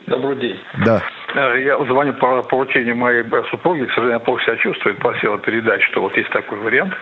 [0.06, 0.56] Добрый день.
[0.86, 1.02] Да.
[1.34, 6.00] Э, я звоню по поручению моей супруги, к сожалению, плохо себя чувствует, просила передать, что
[6.00, 6.94] вот есть такой вариант.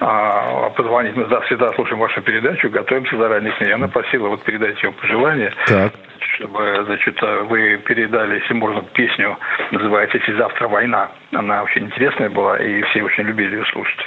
[0.00, 3.72] А, позвонить, мы да, всегда слушаем вашу передачу, готовимся заранее к ней.
[3.72, 5.52] Она просила вот передать ее пожелания.
[5.66, 5.92] Так.
[6.36, 9.36] Чтобы, значит, вы передали, если можно, песню,
[9.70, 11.10] называется «Если завтра война».
[11.32, 14.00] Она очень интересная была, и все очень любили ее слушать.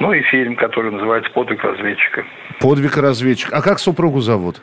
[0.00, 2.24] Ну и фильм, который называется «Подвиг разведчика».
[2.60, 3.56] «Подвиг разведчика».
[3.56, 4.60] А как супругу зовут?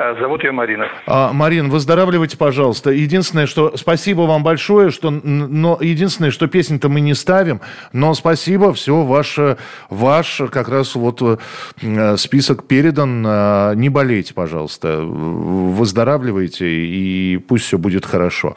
[0.00, 0.86] Э, зовут ее Марина.
[1.06, 2.90] А, Марин, выздоравливайте, пожалуйста.
[2.90, 7.60] Единственное, что спасибо вам большое, что, но единственное, что песен-то мы не ставим,
[7.92, 9.38] но спасибо, все, ваш,
[9.90, 11.20] ваш как раз вот
[11.82, 13.24] э, список передан.
[13.26, 15.00] Э, не болейте, пожалуйста.
[15.02, 18.56] Выздоравливайте, и пусть все будет хорошо.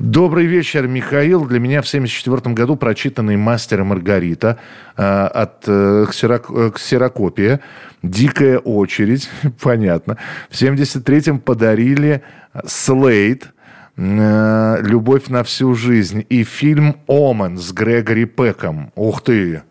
[0.00, 1.44] Добрый вечер, Михаил.
[1.44, 4.58] Для меня в 1974 году прочитанный «Мастер и Маргарита»
[4.96, 7.60] от ксерокопия
[8.02, 9.28] Дикая очередь,
[9.60, 10.16] понятно.
[10.48, 12.22] В 73-м подарили
[12.66, 13.52] Слейд,
[13.96, 18.90] э, «Любовь на всю жизнь» и фильм «Омен» с Грегори Пеком.
[18.96, 19.62] Ух ты,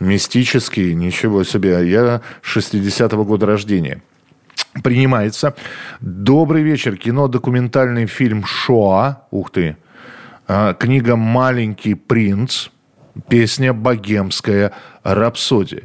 [0.00, 1.88] мистический, ничего себе.
[1.88, 4.00] Я 60-го года рождения.
[4.82, 5.54] Принимается.
[6.00, 6.96] Добрый вечер.
[6.96, 9.26] Кино документальный фильм «Шоа».
[9.30, 9.76] Ух ты.
[10.48, 12.68] А, книга «Маленький принц».
[13.28, 14.72] Песня «Богемская
[15.04, 15.82] рапсодия».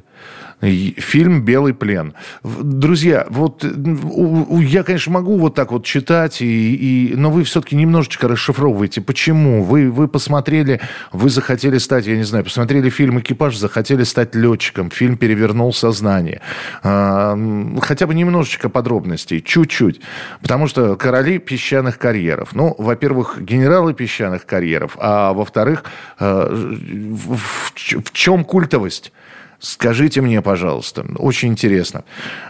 [0.61, 2.13] Фильм «Белый плен».
[2.43, 8.27] Друзья, вот я, конечно, могу вот так вот читать, и, и, но вы все-таки немножечко
[8.27, 8.99] расшифровываете.
[8.99, 9.63] Почему?
[9.63, 10.81] Вы, вы посмотрели,
[11.13, 14.91] вы захотели стать, я не знаю, посмотрели фильм «Экипаж», захотели стать летчиком.
[14.91, 16.41] Фильм «Перевернул сознание».
[16.83, 17.37] А,
[17.81, 20.01] хотя бы немножечко подробностей, чуть-чуть.
[20.41, 22.49] Потому что короли песчаных карьеров.
[22.51, 25.85] Ну, во-первых, генералы песчаных карьеров, а во-вторых,
[26.19, 29.13] в, в чем культовость?
[29.59, 32.05] Скажите мне, пожалуйста, очень интересно.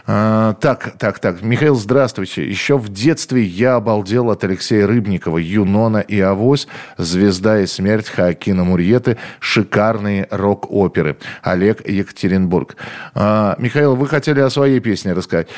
[0.06, 2.48] А, так, так, так, Михаил, здравствуйте.
[2.48, 6.68] Еще в детстве я обалдел от Алексея Рыбникова, Юнона и Авось,
[6.98, 11.16] Звезда и смерть Хаакина Мурьеты, шикарные рок-оперы.
[11.42, 12.76] Олег Екатеринбург.
[13.14, 15.48] А, Михаил, вы хотели о своей песне рассказать.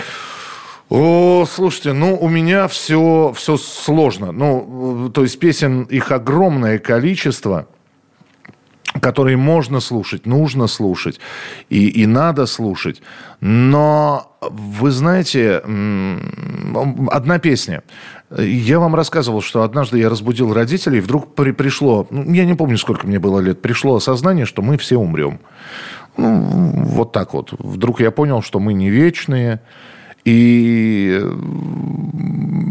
[0.88, 4.32] О, слушайте, ну, у меня все, все сложно.
[4.32, 7.66] Ну, то есть песен их огромное количество–
[9.00, 11.20] которые можно слушать, нужно слушать
[11.70, 13.02] и, и надо слушать.
[13.40, 15.62] Но вы знаете,
[17.10, 17.82] одна песня.
[18.36, 22.78] Я вам рассказывал, что однажды я разбудил родителей, вдруг при, пришло, ну, я не помню,
[22.78, 25.40] сколько мне было лет, пришло осознание, что мы все умрем.
[26.16, 26.40] Ну,
[26.84, 27.52] вот так вот.
[27.58, 29.60] Вдруг я понял, что мы не вечные,
[30.24, 31.20] и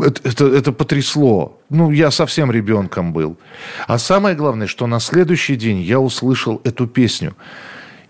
[0.03, 1.59] это, это, это потрясло.
[1.69, 3.37] Ну, я совсем ребенком был.
[3.87, 7.35] А самое главное, что на следующий день я услышал эту песню.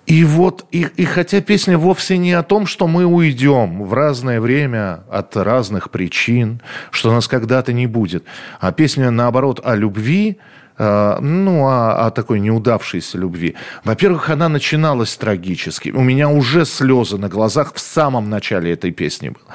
[0.08, 4.42] И вот, и, и хотя песня вовсе не о том, что мы уйдем в разное
[4.42, 8.24] время от разных причин, что нас когда-то не будет,
[8.60, 10.51] а песня, наоборот, о любви, Э,
[10.82, 13.56] ну, о, о такой неудавшейся любви.
[13.84, 15.90] Во-первых, она начиналась трагически.
[15.90, 19.46] У меня уже слезы на глазах в самом начале этой песни было.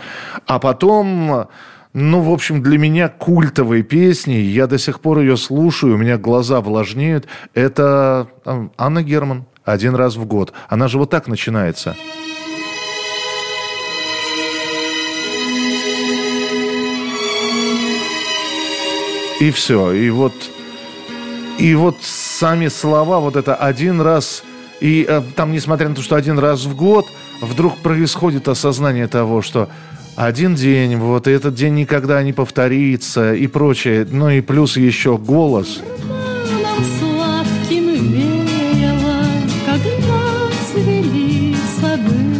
[0.46, 1.48] А потом...
[1.98, 6.18] Ну, в общем, для меня культовые песни, я до сих пор ее слушаю, у меня
[6.18, 7.26] глаза влажнеют.
[7.54, 8.28] Это
[8.76, 10.52] Анна Герман один раз в год.
[10.68, 11.96] Она же вот так начинается.
[19.40, 19.92] И все.
[19.92, 20.34] И вот
[21.58, 24.42] и вот сами слова, вот это один раз,
[24.80, 27.06] и э, там, несмотря на то, что один раз в год,
[27.40, 29.68] вдруг происходит осознание того, что
[30.16, 34.06] один день, вот, и этот день никогда не повторится, и прочее.
[34.10, 35.80] Ну и плюс еще голос.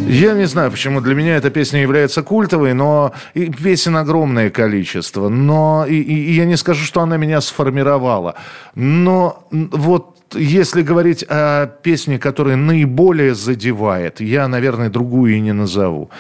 [0.08, 5.28] Я не знаю, почему для меня эта песня является культовой, но и песен огромное количество.
[5.28, 8.36] Но и, и, и я не скажу, что она меня сформировала.
[8.76, 16.10] Но вот если говорить о песне, которая наиболее задевает, я, наверное, другую и не назову.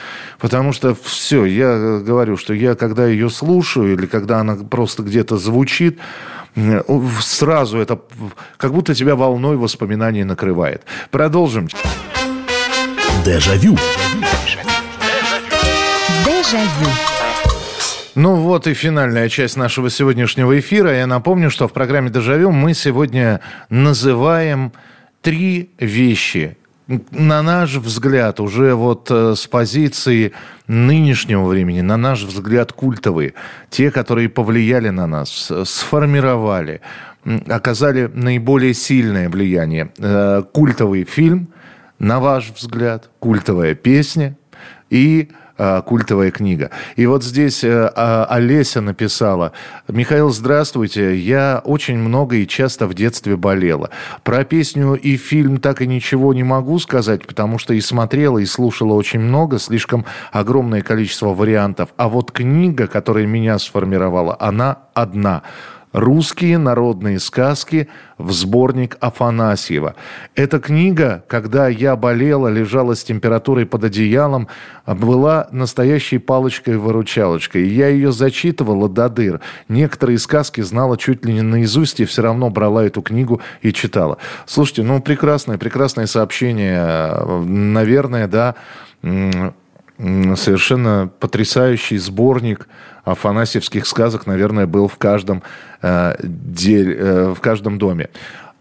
[0.40, 5.36] Потому что все, я говорю, что я, когда ее слушаю, или когда она просто где-то
[5.36, 5.98] звучит,
[7.20, 8.00] сразу это
[8.56, 10.82] как будто тебя волной воспоминаний накрывает.
[11.10, 11.68] Продолжим.
[13.26, 13.76] Дежавю.
[16.24, 16.90] Дежавю.
[18.14, 20.96] Ну вот и финальная часть нашего сегодняшнего эфира.
[20.96, 24.70] Я напомню, что в программе «Дежавю» мы сегодня называем
[25.22, 30.32] три вещи, на наш взгляд, уже вот э, с позиции
[30.68, 33.34] нынешнего времени, на наш взгляд, культовые.
[33.70, 36.80] Те, которые повлияли на нас, сформировали,
[37.48, 39.90] оказали наиболее сильное влияние.
[39.98, 41.48] Э, культовый фильм,
[41.98, 44.36] на ваш взгляд, культовая песня
[44.90, 46.70] и Э, культовая книга.
[46.96, 49.52] И вот здесь э, а, Олеся написала,
[49.88, 53.88] Михаил, здравствуйте, я очень много и часто в детстве болела.
[54.22, 58.44] Про песню и фильм так и ничего не могу сказать, потому что и смотрела, и
[58.44, 61.88] слушала очень много, слишком огромное количество вариантов.
[61.96, 65.42] А вот книга, которая меня сформировала, она одна–
[65.96, 67.88] «Русские народные сказки»
[68.18, 69.94] в сборник Афанасьева.
[70.34, 74.48] Эта книга, когда я болела, лежала с температурой под одеялом,
[74.86, 77.66] была настоящей палочкой-выручалочкой.
[77.68, 79.40] Я ее зачитывала до дыр.
[79.70, 84.18] Некоторые сказки знала чуть ли не наизусть и все равно брала эту книгу и читала.
[84.44, 87.24] Слушайте, ну прекрасное, прекрасное сообщение.
[87.46, 88.54] Наверное, да,
[89.98, 92.68] совершенно потрясающий сборник
[93.06, 95.42] афанасьевских сказок, наверное, был в каждом,
[95.80, 98.10] э, дель, э, в каждом доме.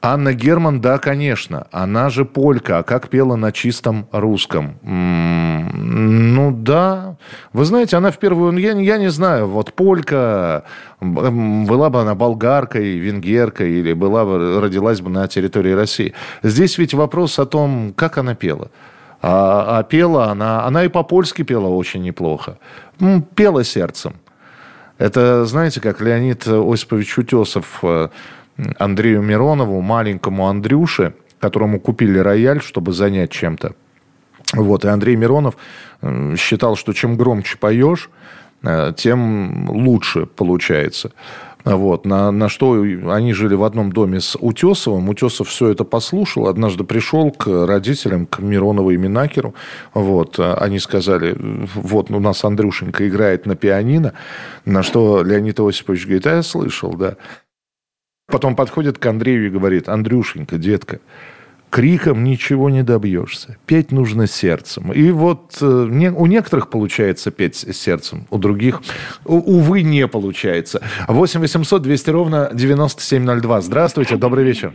[0.02, 4.78] Анна Герман, да, конечно, она же полька, а как пела на чистом русском?
[4.84, 7.18] ну да,
[7.54, 10.64] вы знаете, она в первую, я, я не знаю, вот полька,
[11.02, 16.14] была бы она болгаркой, венгеркой или была бы, родилась бы на территории России.
[16.44, 18.70] Здесь ведь вопрос о том, как она пела.
[19.22, 22.60] А, а пела она, она и по-польски пела очень неплохо.
[23.34, 24.14] Пела сердцем.
[24.98, 28.10] Это, знаете, как Леонид Осипович Утесов э,
[28.80, 33.74] Андрею Миронову, маленькому Андрюше, которому купили рояль, чтобы занять чем-то.
[34.54, 35.56] Вот, и Андрей Миронов
[36.38, 38.10] считал, что чем громче поешь,
[38.64, 41.12] э, тем лучше получается.
[41.66, 45.10] Вот, на, на что они жили в одном доме с Утесовым.
[45.10, 46.48] Утесов все это послушал.
[46.48, 49.56] Однажды пришел к родителям, к Миронову и Минакеру.
[49.96, 51.36] Вот, они сказали,
[51.74, 54.14] вот у нас Андрюшенька играет на пианино.
[54.64, 57.18] На что Леонид Осипович говорит, а я слышал, да.
[58.28, 61.00] Потом подходит к Андрею и говорит, Андрюшенька, детка,
[61.76, 63.58] криком ничего не добьешься.
[63.68, 64.94] Петь нужно сердцем.
[64.94, 68.82] И вот э, у некоторых получается петь сердцем, у других,
[69.26, 70.82] увы, не получается.
[71.10, 73.60] 8 800 200 ровно 9702.
[73.60, 74.72] Здравствуйте, добрый вечер.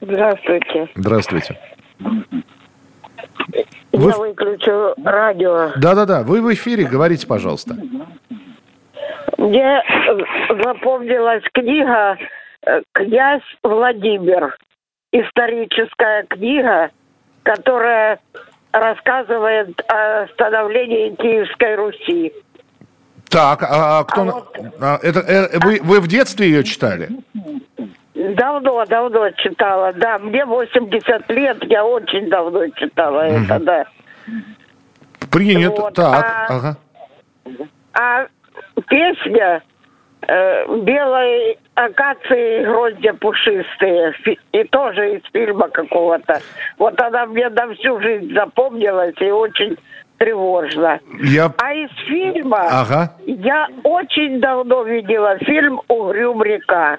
[0.00, 0.88] Здравствуйте.
[0.94, 1.58] Здравствуйте.
[3.92, 4.12] Я вы...
[4.12, 5.72] выключу радио.
[5.76, 7.76] Да-да-да, вы в эфире, говорите, пожалуйста.
[9.36, 9.82] Мне
[10.48, 12.16] запомнилась книга
[12.66, 14.56] э, «Князь Владимир»
[15.12, 16.90] историческая книга,
[17.42, 18.20] которая
[18.72, 22.32] рассказывает о становлении Киевской Руси.
[23.30, 24.22] Так, а, а кто...
[24.80, 25.04] А вот...
[25.04, 27.08] это, э, вы, вы в детстве ее читали?
[28.14, 30.18] Давно, давно читала, да.
[30.18, 33.44] Мне 80 лет, я очень давно читала угу.
[33.44, 33.84] это, да.
[35.30, 35.94] Принято, вот.
[35.94, 36.76] так, а, ага.
[37.92, 38.26] А
[38.88, 39.62] песня
[40.26, 44.14] белой акации гроздья пушистые.
[44.52, 46.40] И тоже из фильма какого-то.
[46.78, 49.76] Вот она мне на всю жизнь запомнилась и очень
[50.18, 51.00] тревожно.
[51.22, 51.52] Я...
[51.58, 53.12] А из фильма ага.
[53.26, 56.98] я очень давно видела фильм «Угрюм река».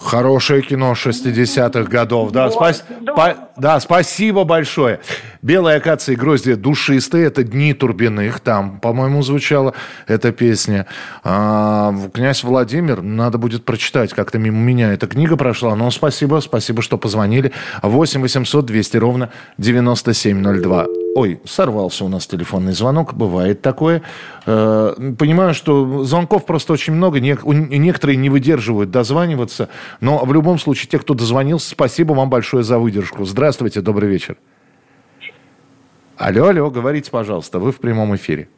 [0.00, 2.32] Хорошее кино 60-х годов.
[2.32, 2.84] Да, вот, спас...
[3.02, 3.12] да.
[3.12, 3.36] По...
[3.58, 5.00] да, спасибо большое.
[5.42, 8.40] «Белая акация и гроздья душистые»– это «Дни Турбиных».
[8.40, 9.74] Там, по-моему, звучала
[10.06, 10.86] эта песня.
[11.22, 14.14] А, «Князь Владимир» надо будет прочитать.
[14.14, 15.76] Как-то мимо меня эта книга прошла.
[15.76, 17.52] Но спасибо, спасибо, что позвонили.
[17.82, 20.99] 8 800 200 ровно 9702.
[21.16, 24.02] Ой, сорвался у нас телефонный звонок, бывает такое.
[24.46, 30.88] Э, понимаю, что звонков просто очень много, некоторые не выдерживают дозваниваться, но в любом случае,
[30.88, 33.24] те, кто дозвонился, спасибо вам большое за выдержку.
[33.24, 34.36] Здравствуйте, добрый вечер.
[36.16, 38.48] Алло, алло, говорите, пожалуйста, вы в прямом эфире.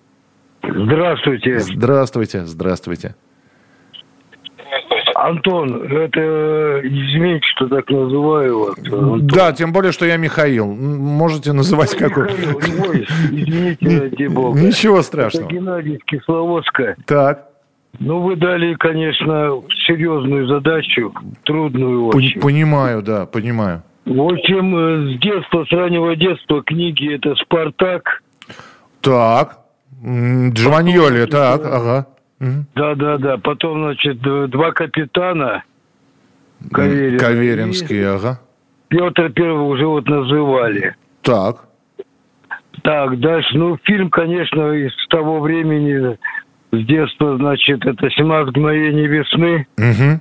[0.63, 1.59] Здравствуйте.
[1.59, 3.15] Здравствуйте, здравствуйте.
[5.23, 8.79] Антон, это извините, что так называю вас.
[8.79, 9.27] Антон.
[9.27, 10.67] Да, тем более, что я Михаил.
[10.67, 14.59] Можете называть как Михаил, Львович, извините, ради бога.
[14.59, 15.47] Ничего страшного.
[15.47, 16.97] Это Геннадий из Кисловодска.
[17.07, 17.49] Так.
[18.01, 21.13] Ну, вы дали, конечно, серьезную задачу,
[21.45, 22.41] трудную очень.
[22.41, 23.83] Понимаю, да, понимаю.
[24.05, 28.23] В общем, э, с детства, с раннего детства книги это «Спартак».
[29.01, 29.59] Так.
[30.05, 32.07] Джованьоли, так, ага.
[32.75, 33.39] Да, да, да.
[33.39, 35.63] Потом, значит, два капитана.
[36.73, 37.19] Каверин.
[37.19, 38.41] Каверинский, ага.
[38.89, 40.97] Петр Первый уже вот называли.
[41.23, 41.65] Так.
[42.83, 46.19] Так, дальше, ну, фильм, конечно, из того времени,
[46.73, 49.67] с детства, значит, это «17 мгновений весны».
[49.79, 50.21] Угу.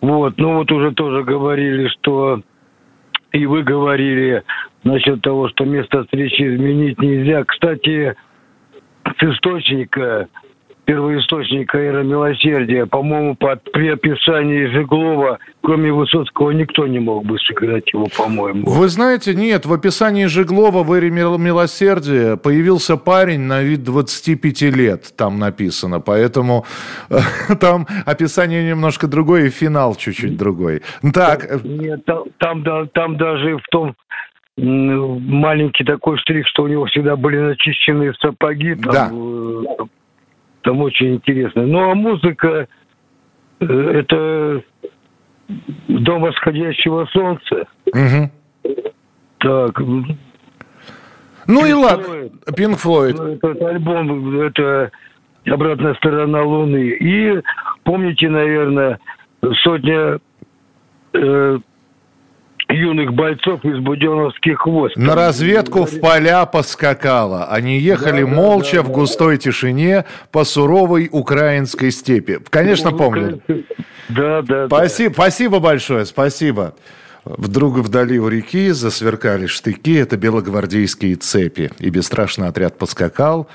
[0.00, 2.42] Вот, ну вот уже тоже говорили, что
[3.32, 4.42] и вы говорили
[4.84, 7.44] насчет того, что место встречи изменить нельзя.
[7.44, 8.14] Кстати,
[9.04, 10.28] с источника
[10.88, 12.86] первоисточника эра милосердия.
[12.86, 18.66] По-моему, под, при описании Жеглова, кроме Высоцкого, никто не мог бы сыграть его, по-моему.
[18.66, 25.12] Вы знаете, нет, в описании Жеглова в эре милосердия появился парень на вид 25 лет,
[25.14, 26.00] там написано.
[26.00, 26.64] Поэтому
[27.10, 27.18] э,
[27.60, 30.80] там описание немножко другое и финал чуть-чуть другой.
[31.12, 31.62] Так.
[31.64, 33.94] Нет, там, там, там даже в том
[34.56, 38.74] маленький такой штрих, что у него всегда были начищенные сапоги.
[38.74, 39.84] Там, да.
[40.68, 41.62] Там очень интересно.
[41.62, 42.68] Ну, а музыка
[43.58, 44.62] э, это
[45.88, 47.66] «Дом восходящего солнца».
[47.86, 48.30] Угу.
[49.38, 49.80] Так.
[51.46, 53.16] Ну и ладно, Пинк Флойд.
[53.16, 54.90] Ну, этот альбом, это
[55.46, 56.90] «Обратная сторона Луны».
[57.00, 57.40] И
[57.84, 58.98] помните, наверное,
[59.62, 60.18] сотня
[61.14, 61.58] э,
[62.68, 64.96] юных бойцов из Буденовских войск.
[64.96, 67.46] На разведку в поля поскакала.
[67.46, 69.42] Они ехали да, молча да, да, в густой да.
[69.42, 72.38] тишине по суровой украинской степи.
[72.50, 73.40] Конечно, помню.
[74.08, 74.66] Да, да.
[74.66, 75.14] Спасибо, да.
[75.14, 76.74] спасибо большое, спасибо.
[77.24, 81.70] Вдруг вдали у реки засверкали штыки, это белогвардейские цепи.
[81.78, 83.48] И бесстрашный отряд поскакал,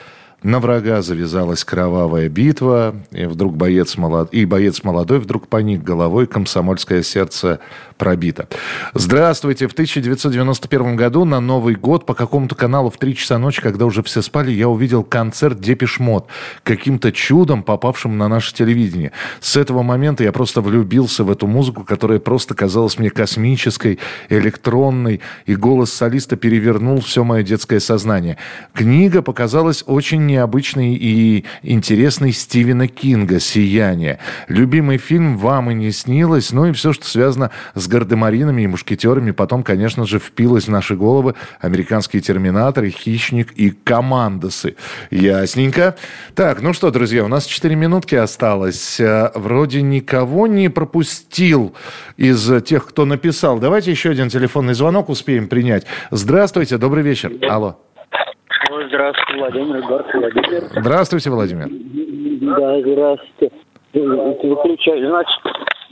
[0.44, 4.30] на врага завязалась кровавая битва, и вдруг боец молод...
[4.34, 7.60] и боец молодой вдруг поник головой, комсомольское сердце
[7.98, 8.48] пробито.
[8.94, 9.68] Здравствуйте.
[9.68, 14.04] В 1991 году на Новый год по какому-то каналу в 3 часа ночи, когда уже
[14.04, 16.28] все спали, я увидел концерт Депешмот,
[16.64, 19.14] каким-то чудом попавшим на наше телевидение.
[19.40, 25.22] С этого момента я просто влюбился в эту музыку, которая просто казалась мне космической, электронной,
[25.46, 28.38] и голос солиста перевернул все мое детское сознание.
[28.74, 34.20] Книга показалась очень необычный и интересный Стивена Кинга «Сияние».
[34.48, 39.32] Любимый фильм «Вам и не снилось», ну и все, что связано с гардемаринами и мушкетерами.
[39.32, 44.76] Потом, конечно же, впилось в наши головы американские терминаторы, хищник и командосы.
[45.12, 45.96] Ясненько.
[46.34, 49.00] Так, ну что, друзья, у нас 4 минутки осталось.
[49.00, 51.76] Э, вроде никого не пропустил
[52.18, 53.60] из тех, кто написал.
[53.60, 55.86] Давайте еще один телефонный звонок успеем принять.
[56.10, 57.32] Здравствуйте, добрый вечер.
[57.48, 57.78] Алло.
[58.88, 60.62] Здравствуйте, Владимир, город Владимир.
[60.76, 61.68] Здравствуйте, Владимир.
[62.42, 63.52] Да, здравствуйте.
[63.94, 65.10] Выключаю.
[65.10, 65.40] Значит,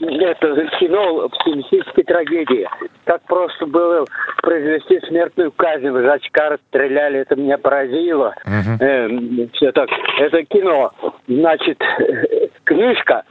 [0.00, 2.68] это кино психической трагедии.
[3.04, 4.04] Как просто было
[4.42, 8.34] произвести смертную казнь, зачка расстреляли, это меня поразило.
[8.44, 8.80] Uh-huh.
[8.80, 9.88] Э, все так.
[10.18, 10.90] Это кино.
[11.28, 11.78] Значит,
[12.64, 13.22] книжка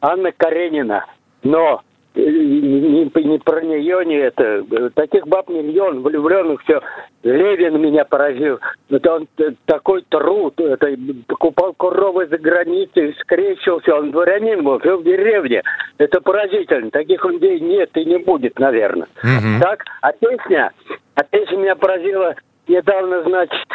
[0.00, 1.06] Анна Каренина.
[1.42, 1.82] Но
[2.18, 4.64] не, не про нее, не это.
[4.94, 6.80] Таких баб миллион, влюбленных все.
[7.22, 8.58] Левин меня поразил.
[8.90, 9.28] Это он
[9.66, 10.58] такой труд.
[10.60, 10.94] Это,
[11.26, 13.94] покупал коровы за границей, скрещивался.
[13.94, 15.62] Он дворянин был, жил в деревне.
[15.98, 16.90] Это поразительно.
[16.90, 19.08] Таких людей нет и не будет, наверное.
[19.22, 19.62] Угу.
[19.62, 20.72] Так, а песня,
[21.14, 22.34] а песня меня поразила
[22.66, 23.66] недавно, значит,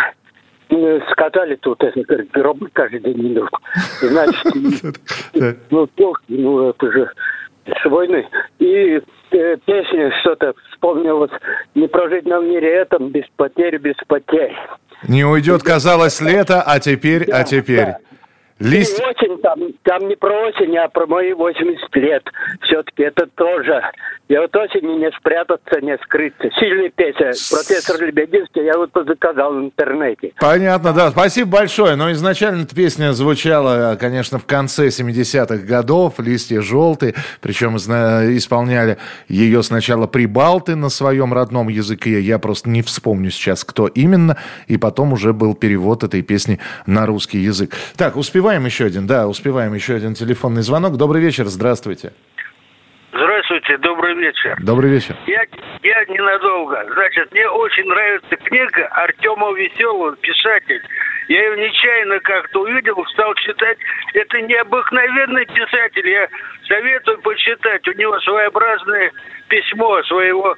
[1.11, 3.49] скатали тут это, гробы каждый день идут.
[4.01, 4.45] Значит,
[5.69, 5.89] ну,
[6.27, 7.09] ну, это же
[7.65, 8.27] с войны.
[8.59, 9.01] И
[9.31, 11.31] э, песня что-то вспомнилось.
[11.75, 14.55] Не прожить нам в мире этом без потерь, без потерь.
[15.07, 17.85] Не уйдет, казалось, лето, а теперь, а да, а теперь.
[17.85, 17.97] Да.
[18.59, 18.99] Лист...
[18.99, 22.23] И осень там, там не про осень, а про мои 80 лет.
[22.61, 23.81] Все-таки это тоже.
[24.29, 26.49] И вот осенью не спрятаться, не скрыться.
[26.59, 27.33] Сильная песня.
[27.51, 30.33] Профессор Лебединский, я вот заказал в интернете.
[30.39, 31.11] Понятно, да.
[31.11, 31.95] Спасибо большое.
[31.95, 36.19] Но изначально эта песня звучала, конечно, в конце 70-х годов.
[36.19, 37.15] Листья желтые.
[37.41, 38.97] Причем исполняли
[39.27, 42.19] ее сначала прибалты на своем родном языке.
[42.21, 44.37] Я просто не вспомню сейчас, кто именно.
[44.67, 47.75] И потом уже был перевод этой песни на русский язык.
[47.97, 50.95] Так, Успеваем еще один, да, успеваем еще один телефонный звонок.
[50.95, 52.13] Добрый вечер, здравствуйте.
[53.13, 54.57] Здравствуйте, добрый вечер.
[54.59, 55.15] Добрый вечер.
[55.27, 55.45] Я,
[55.83, 56.83] я ненадолго.
[56.93, 60.81] Значит, мне очень нравится книга Артема Веселого, писатель.
[61.27, 63.77] Я ее нечаянно как-то увидел, стал читать.
[64.15, 66.09] Это необыкновенный писатель.
[66.09, 66.27] Я
[66.67, 67.87] советую почитать.
[67.87, 69.11] У него своеобразное
[69.47, 70.55] письмо своего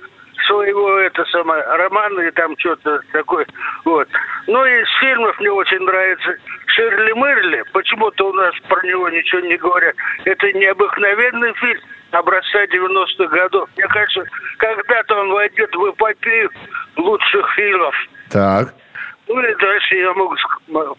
[0.47, 3.47] своего это самое романа и там что-то такое
[3.86, 4.08] вот
[4.47, 6.36] ну и из фильмов мне очень нравится
[6.68, 9.95] Ширли Мырли почему-то у нас про него ничего не говорят
[10.26, 11.82] это необыкновенный фильм
[12.12, 13.70] образца 90-х годов.
[13.76, 14.24] Мне кажется
[14.58, 16.49] когда-то он войдет в эпопею
[16.97, 17.95] лучших фильмов.
[18.30, 18.74] Так.
[19.28, 20.36] Ну и дальше я мог,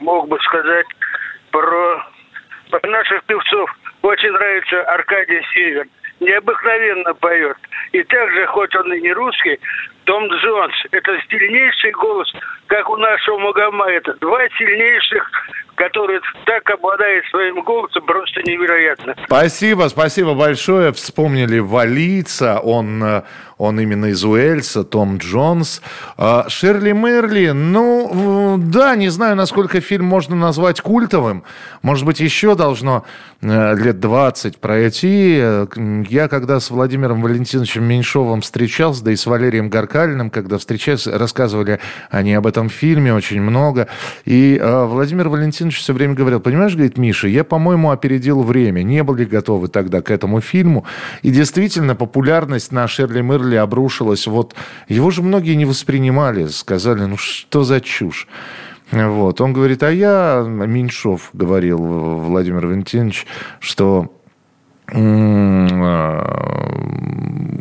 [0.00, 0.86] мог бы сказать
[1.50, 2.06] про,
[2.70, 3.70] про наших певцов.
[4.02, 5.86] Очень нравится Аркадий Север
[6.20, 7.56] необыкновенно поет.
[7.92, 9.58] И также, хоть он и не русский,
[10.06, 12.32] том Джонс– это сильнейший голос,
[12.66, 14.14] как у нашего Магомаеда.
[14.20, 15.30] Два сильнейших
[15.76, 19.14] который так обладает своим голосом, просто невероятно.
[19.26, 20.92] Спасибо, спасибо большое.
[20.92, 23.22] Вспомнили Валица, он, э,
[23.58, 25.82] он именно из Уэльса, Том Джонс.
[26.16, 31.44] А, Шерли Мерли, ну, да, не знаю, насколько фильм можно назвать культовым.
[31.82, 33.04] Может быть, еще должно
[33.42, 35.36] э, лет 20 пройти.
[36.08, 41.80] Я когда с Владимиром Валентиновичем Меньшовым встречался, да и с Валерием Гаркалиным, когда встречались, рассказывали
[42.10, 43.88] они об этом фильме очень много.
[44.26, 48.82] И э, Владимир Валентинович все время говорил, понимаешь, говорит, Миша, я, по-моему, опередил время.
[48.82, 50.84] Не были готовы тогда к этому фильму.
[51.22, 54.26] И действительно, популярность на Шерли Мерли обрушилась.
[54.26, 54.54] Вот
[54.86, 58.28] его же многие не воспринимали, сказали, ну что за чушь.
[58.92, 59.40] Вот.
[59.40, 63.26] Он говорит, а я, Меньшов, говорил Владимир Валентинович,
[63.60, 64.12] что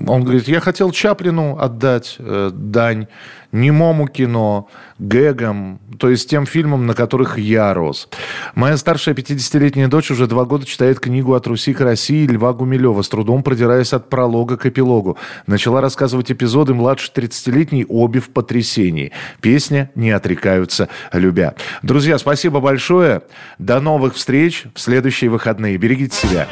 [0.08, 3.08] он говорит, я хотел Чаплину отдать э, дань,
[3.52, 4.70] немому кино,
[5.00, 8.10] гэгам, то есть тем фильмам, на которых я рос.
[8.54, 13.02] Моя старшая 50-летняя дочь уже два года читает книгу от Руси к России Льва Гумилева,
[13.02, 15.18] с трудом продираясь от пролога к эпилогу.
[15.48, 19.12] Начала рассказывать эпизоды младше 30-летней обе в потрясении.
[19.42, 21.56] Песня «Не отрекаются, любя».
[21.82, 23.22] Друзья, спасибо большое.
[23.58, 25.78] До новых встреч в следующие выходные.
[25.78, 26.48] Берегите себя.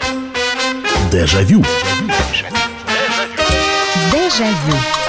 [1.11, 1.63] Дежавю.
[4.11, 5.02] Дежавю.